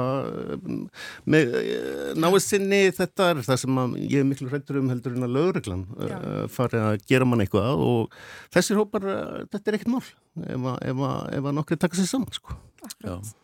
[1.30, 5.28] með eh, náðu sinni þetta er það sem ég er miklu hrættur um heldur en
[5.30, 8.22] að lögreglan uh, fari að gera mann eitthvað og
[8.54, 10.06] þessir hópar, uh, þetta er ekkert mál
[10.46, 12.60] ef að, ef að, ef að nokkri taka sér saman sko.
[12.84, 13.36] Akkurat.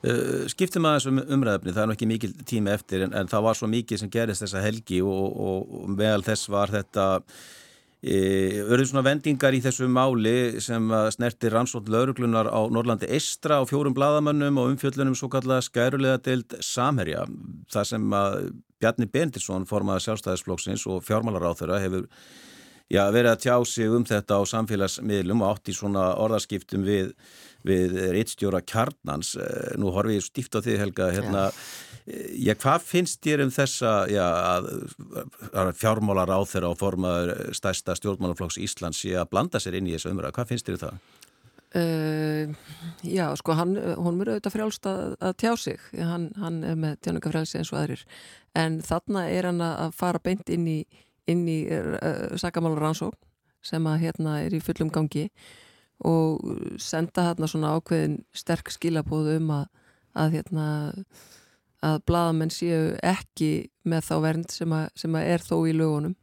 [0.00, 3.58] Uh, skiptum aðeins um umræðafni, það er ekki mikil tími eftir en, en það var
[3.58, 7.08] svo mikið sem gerist þessa helgi og, og, og meðal þess var þetta
[8.00, 13.92] Örður svona vendingar í þessu máli sem snerti rannsótt lauruglunar á Norrlandi Eistra á fjórum
[13.92, 17.26] bladamönnum og umfjöllunum svo kallaða skærulega deild Samherja.
[17.68, 18.06] Það sem
[18.80, 22.08] Bjarni Bendilsson formaði sjálfstæðisflokksins og fjármálaráþurra hefur
[22.90, 27.14] já, verið að tjá sig um þetta á samfélagsmiðlum og átt í svona orðarskiptum við
[27.66, 29.34] við reittstjóra kjarnans.
[29.36, 31.46] Eh, nú horfið ég stíft á því Helga hérna,
[32.06, 34.70] eh, já, hvað finnst þér um þessa já, að,
[35.52, 39.96] að fjármálar á þeirra og formaður stærsta stjórnmálaflokks Íslands sé að blanda sér inn í
[39.96, 41.00] þessu umræða, hvað finnst þér um það?
[41.70, 42.50] Uh,
[43.06, 46.96] já, sko, hann, hún mjög auðvitað frjálst að, að tjá sig, hann, hann er með
[47.04, 48.02] tjáningafrælsi eins og aðrir,
[48.58, 50.80] en þarna er hann að fara beint inn í,
[51.32, 53.18] inn í uh, sakamálar rannsókn
[53.64, 55.26] sem að hérna er í fullum gangi
[56.08, 56.40] og
[56.80, 59.66] senda hérna svona ákveðin sterk skilabóð um að
[60.18, 60.66] að, hérna,
[61.84, 66.16] að bladamenn séu ekki með þá vernd sem að, sem að er þó í lögunum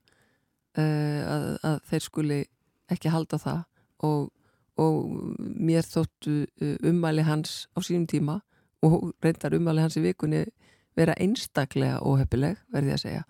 [0.78, 2.41] uh, að, að þeir skuli
[2.93, 3.64] ekki halda það.
[4.08, 4.28] Og,
[4.78, 4.97] og
[5.38, 6.43] mér þóttu
[6.86, 8.41] ummæli hans á sínum tíma
[8.86, 10.43] og reyndar umvalið hans í vikunni
[10.97, 13.24] vera einstaklega óhefileg verði að segja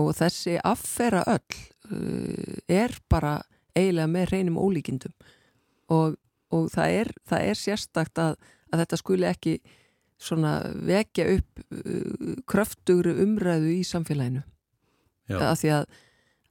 [0.00, 1.58] og þessi affera öll
[1.92, 3.40] uh, er bara
[3.76, 5.14] eiginlega með reynum ólíkindum.
[5.92, 6.16] Og,
[6.52, 8.36] og það, er, það er sérstakt að,
[8.72, 9.56] að þetta skuli ekki
[10.22, 10.54] svona
[10.86, 14.44] vekja upp uh, kröftugru umræðu í samfélaginu.
[15.32, 15.84] Af því að,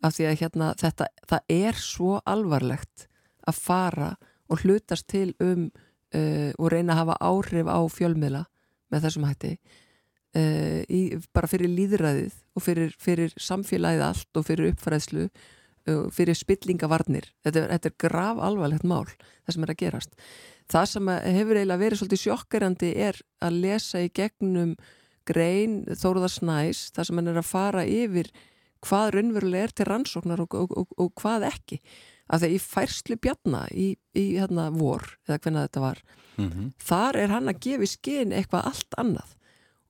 [0.01, 3.07] af því að hérna, þetta, það er svo alvarlegt
[3.49, 4.11] að fara
[4.51, 5.69] og hlutast til um
[6.15, 8.43] uh, og reyna að hafa áhrif á fjölmiðla
[8.91, 9.53] með þessum hætti
[10.38, 11.01] uh, í,
[11.34, 17.32] bara fyrir líðræðið og fyrir, fyrir samfélagið allt og fyrir uppfræðslu uh, fyrir spillingavarnir.
[17.45, 20.15] Þetta er, þetta er grav alvarlegt mál það sem er að gerast.
[20.71, 24.77] Það sem hefur eiginlega verið svolítið sjokkerandi er að lesa í gegnum
[25.27, 28.32] grein Þóruðar Snæs það sem hann er að fara yfir
[28.82, 31.82] hvað raunverulega er til rannsóknar og, og, og, og hvað ekki.
[32.32, 35.99] Að það í færslu bjarna í, í hérna vor, eða hvernig þetta var
[36.38, 36.71] mm -hmm.
[36.79, 39.36] þar er hann að gefa í skinn eitthvað allt annað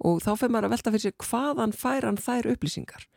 [0.01, 3.07] og þá fyrir maður að velta fyrir sig hvaðan fær hann þær upplýsingar.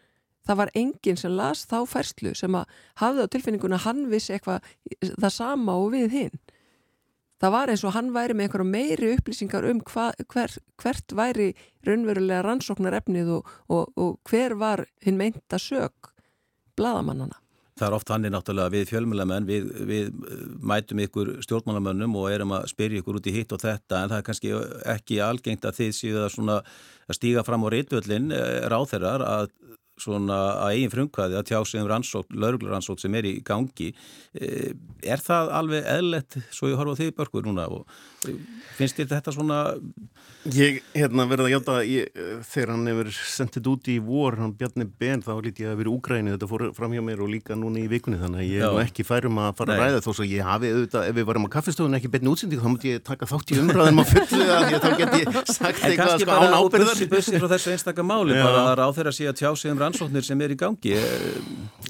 [0.44, 4.66] Það var enginn sem las þá færslu sem að hafði á tilfinninguna hann vissi eitthvað
[5.16, 6.42] það sama og við hinn
[7.44, 11.50] það var eins og hann væri með einhverju meiri upplýsingar um hva, hver, hvert væri
[11.86, 16.12] raunverulega rannsóknar efnið og, og, og hver var hinn meinta sög
[16.78, 17.43] bladamannana
[17.74, 22.28] Það er oft hann er náttúrulega við fjölmjölamenn, við, við uh, mætum ykkur stjórnmálamönnum og
[22.30, 24.52] erum að spyrja ykkur út í hitt og þetta en það er kannski
[24.94, 26.60] ekki algengt að þið séu að,
[27.08, 29.50] að stíga fram á reytvöldin eh, ráþeirar að
[30.00, 33.92] svona að eigin frumkvæði að tjá sig um rannsókn, laurugluransókn sem er í gangi.
[34.34, 34.72] Eh,
[35.06, 37.68] er það alveg eðlett svo ég horfa á því börkur núna?
[37.70, 37.86] Og
[38.28, 38.38] eh,
[38.78, 39.58] finnst þér þetta svona
[40.52, 41.74] Ég, hérna, verða að hjáta
[42.44, 45.88] þegar hann hefur sendið út í vor hann Bjarni Ben, þá líti ég að vera
[45.94, 48.76] úgræni þetta fór fram hjá mér og líka núna í vikunni þannig að ég er
[48.82, 51.54] ekki færum að fara að ræða þó svo ég hafi auðvitað, ef við varum á
[51.54, 55.16] kaffestöðun ekki betni útsending, þá mútti ég taka þátt í umræðum á fullu þá get
[55.16, 56.20] ég sagt eitthvað
[59.84, 60.94] sko, rannsóknir sem er í gangi.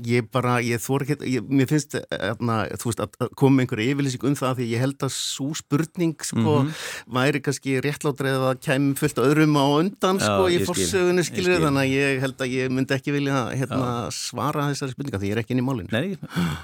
[0.05, 4.61] Ég bara, ég þór ekki, mér finnst erna, veist, að koma einhverja yfirlýsing um það
[4.61, 6.85] því ég held að svo spurning sko, mm -hmm.
[7.19, 11.83] væri kannski réttlátrið að kemur fullt öðrum á undan Já, sko í fórsögunni skilur þannig
[11.85, 15.43] að ég held að ég myndi ekki vilja hérna, svara þessari spurninga því ég er
[15.43, 15.91] ekki inn í málinn.
[15.93, 16.19] Nei,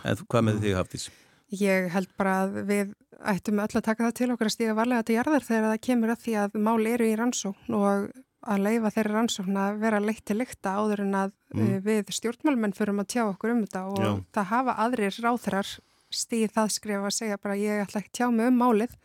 [0.05, 1.11] en hvað með því Hafdís?
[1.51, 2.93] Ég held bara að við
[3.27, 6.13] ættum öll að taka það til okkur að stíga varlega til jarðar þegar það kemur
[6.15, 8.11] að því að mál eru í rannsókn og
[8.41, 11.61] að leifa þeirri rannsókn að vera leitt til lykta áður en að mm.
[11.61, 14.11] Eh, við stjórnmálmenn förum að tjá okkur um þetta og Já.
[14.37, 15.73] það hafa aðrir ráþrar
[16.11, 18.97] stíð það skrifa að segja bara ég ætla ekki tjá mig um málið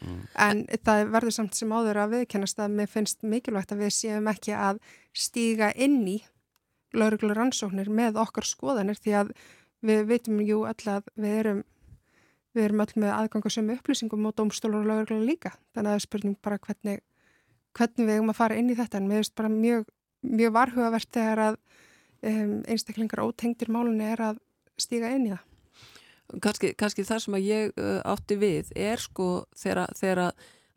[0.00, 0.20] mm.
[0.46, 4.30] en það verður samt sem áður að viðkennast að mér finnst mikilvægt að við séum
[4.32, 4.80] ekki að
[5.12, 6.16] stíga inn í
[6.94, 9.34] lauruglur rannsóknir með okkar skoðanir því að
[9.84, 11.64] við veitum jú öll að við erum
[12.54, 16.06] við erum öll með aðgangasömu upplýsingum og domstólur og lauruglur líka þannig að það er
[16.06, 17.02] spurning bara hvernig
[17.74, 19.00] hvernig við erum að fara inn í þetta.
[19.00, 19.88] En mér finnst bara mjög,
[20.24, 21.58] mjög varhugavert þegar að
[22.24, 24.40] um, einstaklingar ótengtir málunni er að
[24.80, 25.50] stíga inn í það.
[26.42, 29.28] Kannski, kannski það sem að ég uh, átti við er sko
[29.60, 30.32] þegar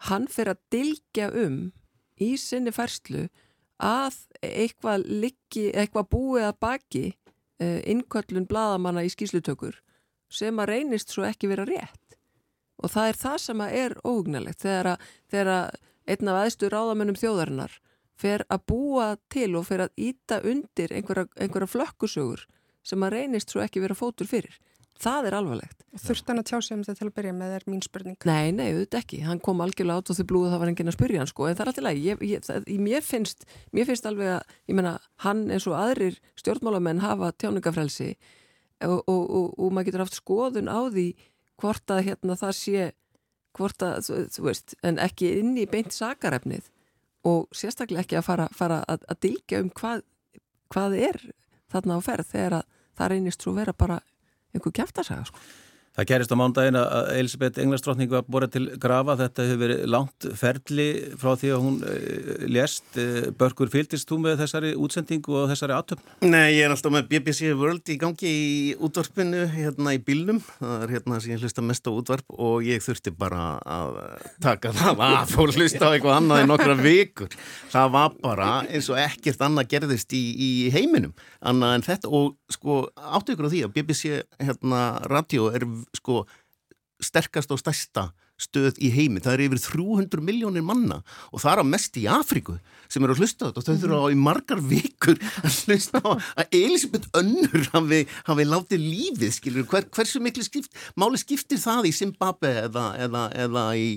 [0.09, 1.59] hann fer að dilgja um
[2.21, 3.27] í sinni færslu
[3.81, 9.79] að eitthvað liggi, eitthvað búið að baki uh, innköllun bladamanna í skýslutökur
[10.33, 12.17] sem að reynist svo ekki vera rétt.
[12.83, 15.77] Og það er það sem að er óhugnalegt þegar að
[16.07, 17.79] einn af aðstu ráðamönnum þjóðarinnar
[18.17, 22.47] fer að búa til og fer að íta undir einhverja, einhverja flökkusögur
[22.87, 24.57] sem að reynist svo ekki vera fótur fyrir
[25.01, 25.85] það er alvarlegt.
[26.01, 28.17] Þurft hann að tjá sig um þetta til að byrja með er mín spurning?
[28.27, 29.19] Nei, nei, auðvitað ekki.
[29.25, 31.57] Hann kom algjörlega át og þau blúðu það var enginn að spyrja hann sko, en
[31.57, 32.01] það er alltaf læg.
[32.03, 34.93] Ég, ég, það, mér, finnst, mér finnst alveg að, ég menna,
[35.25, 38.11] hann eins og aðrir stjórnmálamenn hafa tjáningafrelsi
[38.87, 41.07] og, og, og, og maður getur haft skoðun á því
[41.61, 42.87] hvort að hérna það sé,
[43.57, 46.69] hvort að, þú, veist, en ekki inn í beint sakarefnið
[47.27, 50.03] og sérstaklega ekki að fara, fara að, að dilga um hvað,
[50.73, 51.21] hvað er
[51.73, 53.99] þarna á ferð þegar að það reynist svo vera bara
[54.55, 55.41] einhver kæftasaga sko.
[55.97, 59.15] Það gerist á mándagin að Elisabeth Englandsdrottning var borðið til grafa.
[59.17, 60.85] Þetta hefur verið langt ferli
[61.17, 62.85] frá því að hún uh, lést.
[62.93, 66.11] Uh, Börgur, fylgist þú með þessari útsendingu og þessari aðtöfn?
[66.29, 70.43] Nei, ég er alltaf með BBC World í gangi í útvarpinu hérna í bílnum.
[70.59, 73.97] Það er hérna sem ég hlusta mest á útvarp og ég þurfti bara að
[74.45, 77.39] taka það af og hlusta á eitthvað annað í nokkra vikur.
[77.73, 81.17] Það var bara eins og ekkert annað gerðist í, í heiminum.
[81.41, 85.65] Annað en þetta og sko áttu ykkur á því að BBC hérna radio er
[85.95, 86.25] sko
[87.03, 89.21] sterkast og stærsta stöð í heimi.
[89.23, 90.99] Það er yfir 300 miljónir manna
[91.31, 93.61] og það er að mest í Afríku sem eru að hlusta á þetta.
[93.61, 98.47] Og þau þurfa á í margar vikur að hlusta á að Elisabeth Önnur hafi, hafi
[98.47, 103.65] látið lífið, skilur, Hver, hversu miklu skipt, máli skiptir það í Zimbabwe eða, eða, eða
[103.77, 103.87] í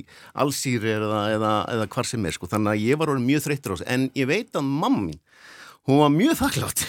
[0.41, 3.91] Alsýri eða, eða, hvar sem er, sko, þannig að ég var mjög þreyttur á þessu,
[3.93, 5.21] en ég veit að mammi
[5.89, 6.83] hún var mjög þakklátt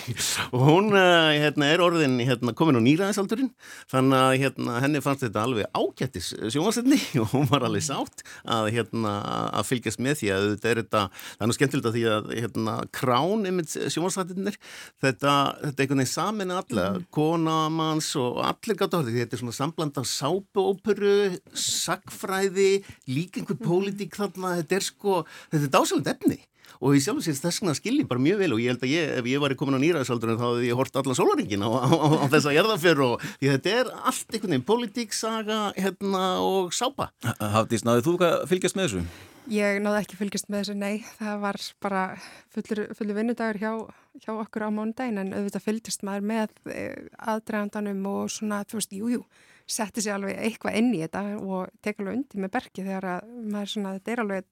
[0.52, 3.52] og hún uh, hérna, er orðin hérna, komin á nýraðisaldurinn
[3.92, 8.68] þannig að hérna, henni fannst þetta alveg ágættis sjónvarsleitni og hún var alveg sátt að,
[8.76, 9.14] hérna,
[9.56, 12.30] að fylgjast með því að þetta er þetta, það er nú skemmtilegt að því að
[12.36, 17.08] hérna, krán yfir sjónvarsleitnir þetta, þetta er einhvern veginn samin alla, mm.
[17.16, 21.18] konamanns og allir gátt á þetta, þetta er svona sambland af sápuóperu,
[21.56, 22.72] sagfræði
[23.08, 26.42] líka einhver pólitík þarna, þetta er sko, þetta er dásalend efni
[26.80, 28.94] og í sjálf og síðan þess vegna skilji bara mjög vel og ég held að
[28.94, 31.90] ég, ef ég var komin á nýraðsaldurinn þá hefði ég hort allan sólaringin á, á,
[31.92, 36.72] á, á þessa gerðafjör og því þetta er allt einhvern veginn politík, saga hérna, og
[36.76, 37.12] sápa.
[37.40, 39.06] Hafdís, náðu þú að fylgjast með þessu?
[39.52, 41.06] Ég náðu ekki fylgjast með þessu, nei.
[41.18, 42.02] Það var bara
[42.54, 43.72] fullur, fullur vinnudagur hjá,
[44.22, 48.94] hjá okkur á mánudagin en auðvitað fylgjast maður með eh, aðdragandanum og svona, þú veist,
[48.96, 49.24] jújú.
[49.26, 53.08] Jú setti sér alveg eitthvað inn í þetta og tek alveg undir með bergi þegar
[53.14, 54.48] að maður svona, þetta er alveg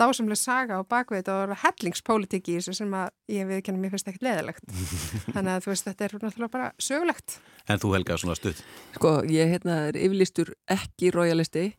[0.00, 3.84] dásamlega saga og bakvið þetta og það er hellingspolítik í þessu sem að ég viðkennum
[3.84, 4.74] mér finnst ekkert leðilegt
[5.34, 7.38] þannig að þú veist þetta er náttúrulega bara sögulegt.
[7.68, 8.64] En þú Helga svona stutt?
[8.96, 11.70] Sko ég hérna er yfirlistur ekki royalisti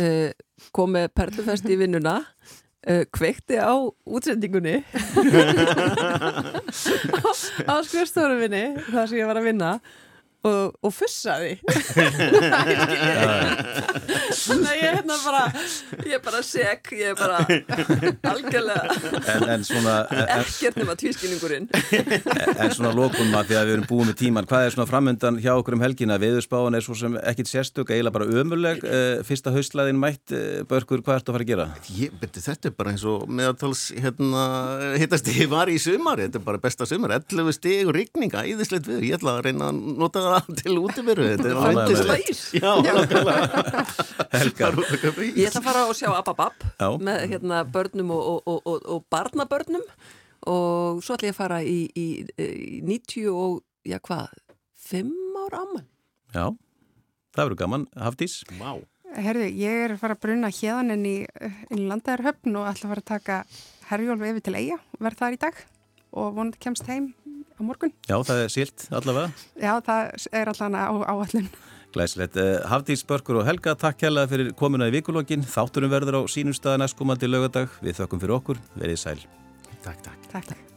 [0.00, 0.30] uh,
[0.76, 3.74] kom með perlufest í vinnuna uh, kveikti á
[4.06, 4.80] útsendingunni.
[6.70, 7.30] Á,
[7.66, 9.70] á skrifstofunum minni þar sem ég var að vinna
[10.46, 11.58] og, og fussaði.
[14.40, 15.42] Þannig að ég er hérna bara
[16.06, 17.38] ég er bara seg ég er bara
[18.30, 18.82] algjörlega
[19.34, 19.96] en, en svona
[20.38, 24.66] ekkert nema tvískinningurinn en svona lókunum að því að við erum búið með tíman hvað
[24.66, 26.18] er svona framöndan hjá okkur um helgina?
[26.22, 31.02] Viðurspáin er svo sem ekkit sérstök eiginlega bara ömuleg uh, fyrsta haustlaðin mætt uh, börkur,
[31.04, 31.66] hvað ertu að fara að gera?
[31.96, 34.44] Ég, beti, þetta er bara eins og meðaltals hérna,
[35.00, 36.22] hittast ég var í sumar.
[36.22, 39.70] Þetta er bara besta sumar, 11 stig og rigninga, æðislegt við, ég ætla að reyna
[39.70, 40.29] að nota það
[40.60, 42.54] til útiveru þetta er ándislegt
[45.36, 46.56] Ég ætla að fara og sjá Ababab
[47.02, 49.84] með hérna, börnum og, og, og, og barnabörnum.
[50.50, 52.06] Og svo ætla ég að fara í, í,
[52.40, 54.30] í 90 og, já hvað
[54.90, 55.10] 5
[55.44, 55.86] ára áman
[56.30, 56.46] Já,
[57.34, 58.40] það verður gaman Hafdís.
[58.60, 58.84] Wow.
[59.10, 62.92] Herðu, ég er að fara að bruna hérðan inn í, í landaðarhöfn og ætla að
[62.94, 63.38] fara að taka
[63.90, 65.62] herjólfi yfir til eiga verð þar í dag
[66.10, 67.10] og vonandi kemst heim
[67.60, 67.92] á morgun.
[68.08, 69.32] Já, það er sílt allavega.
[69.60, 71.50] Já, það er allavega á áallin.
[71.90, 72.38] Glæsilegt.
[72.38, 75.42] Eh, Hafdís Börkur og Helga, takk hella fyrir komuna í vikulokkin.
[75.42, 77.70] Þátturum verður á sínum staða næstkomandi lögadag.
[77.82, 78.64] Við þökkum fyrir okkur.
[78.78, 79.20] Verið sæl.
[79.82, 80.26] Takk, takk.
[80.30, 80.69] Takk, takk.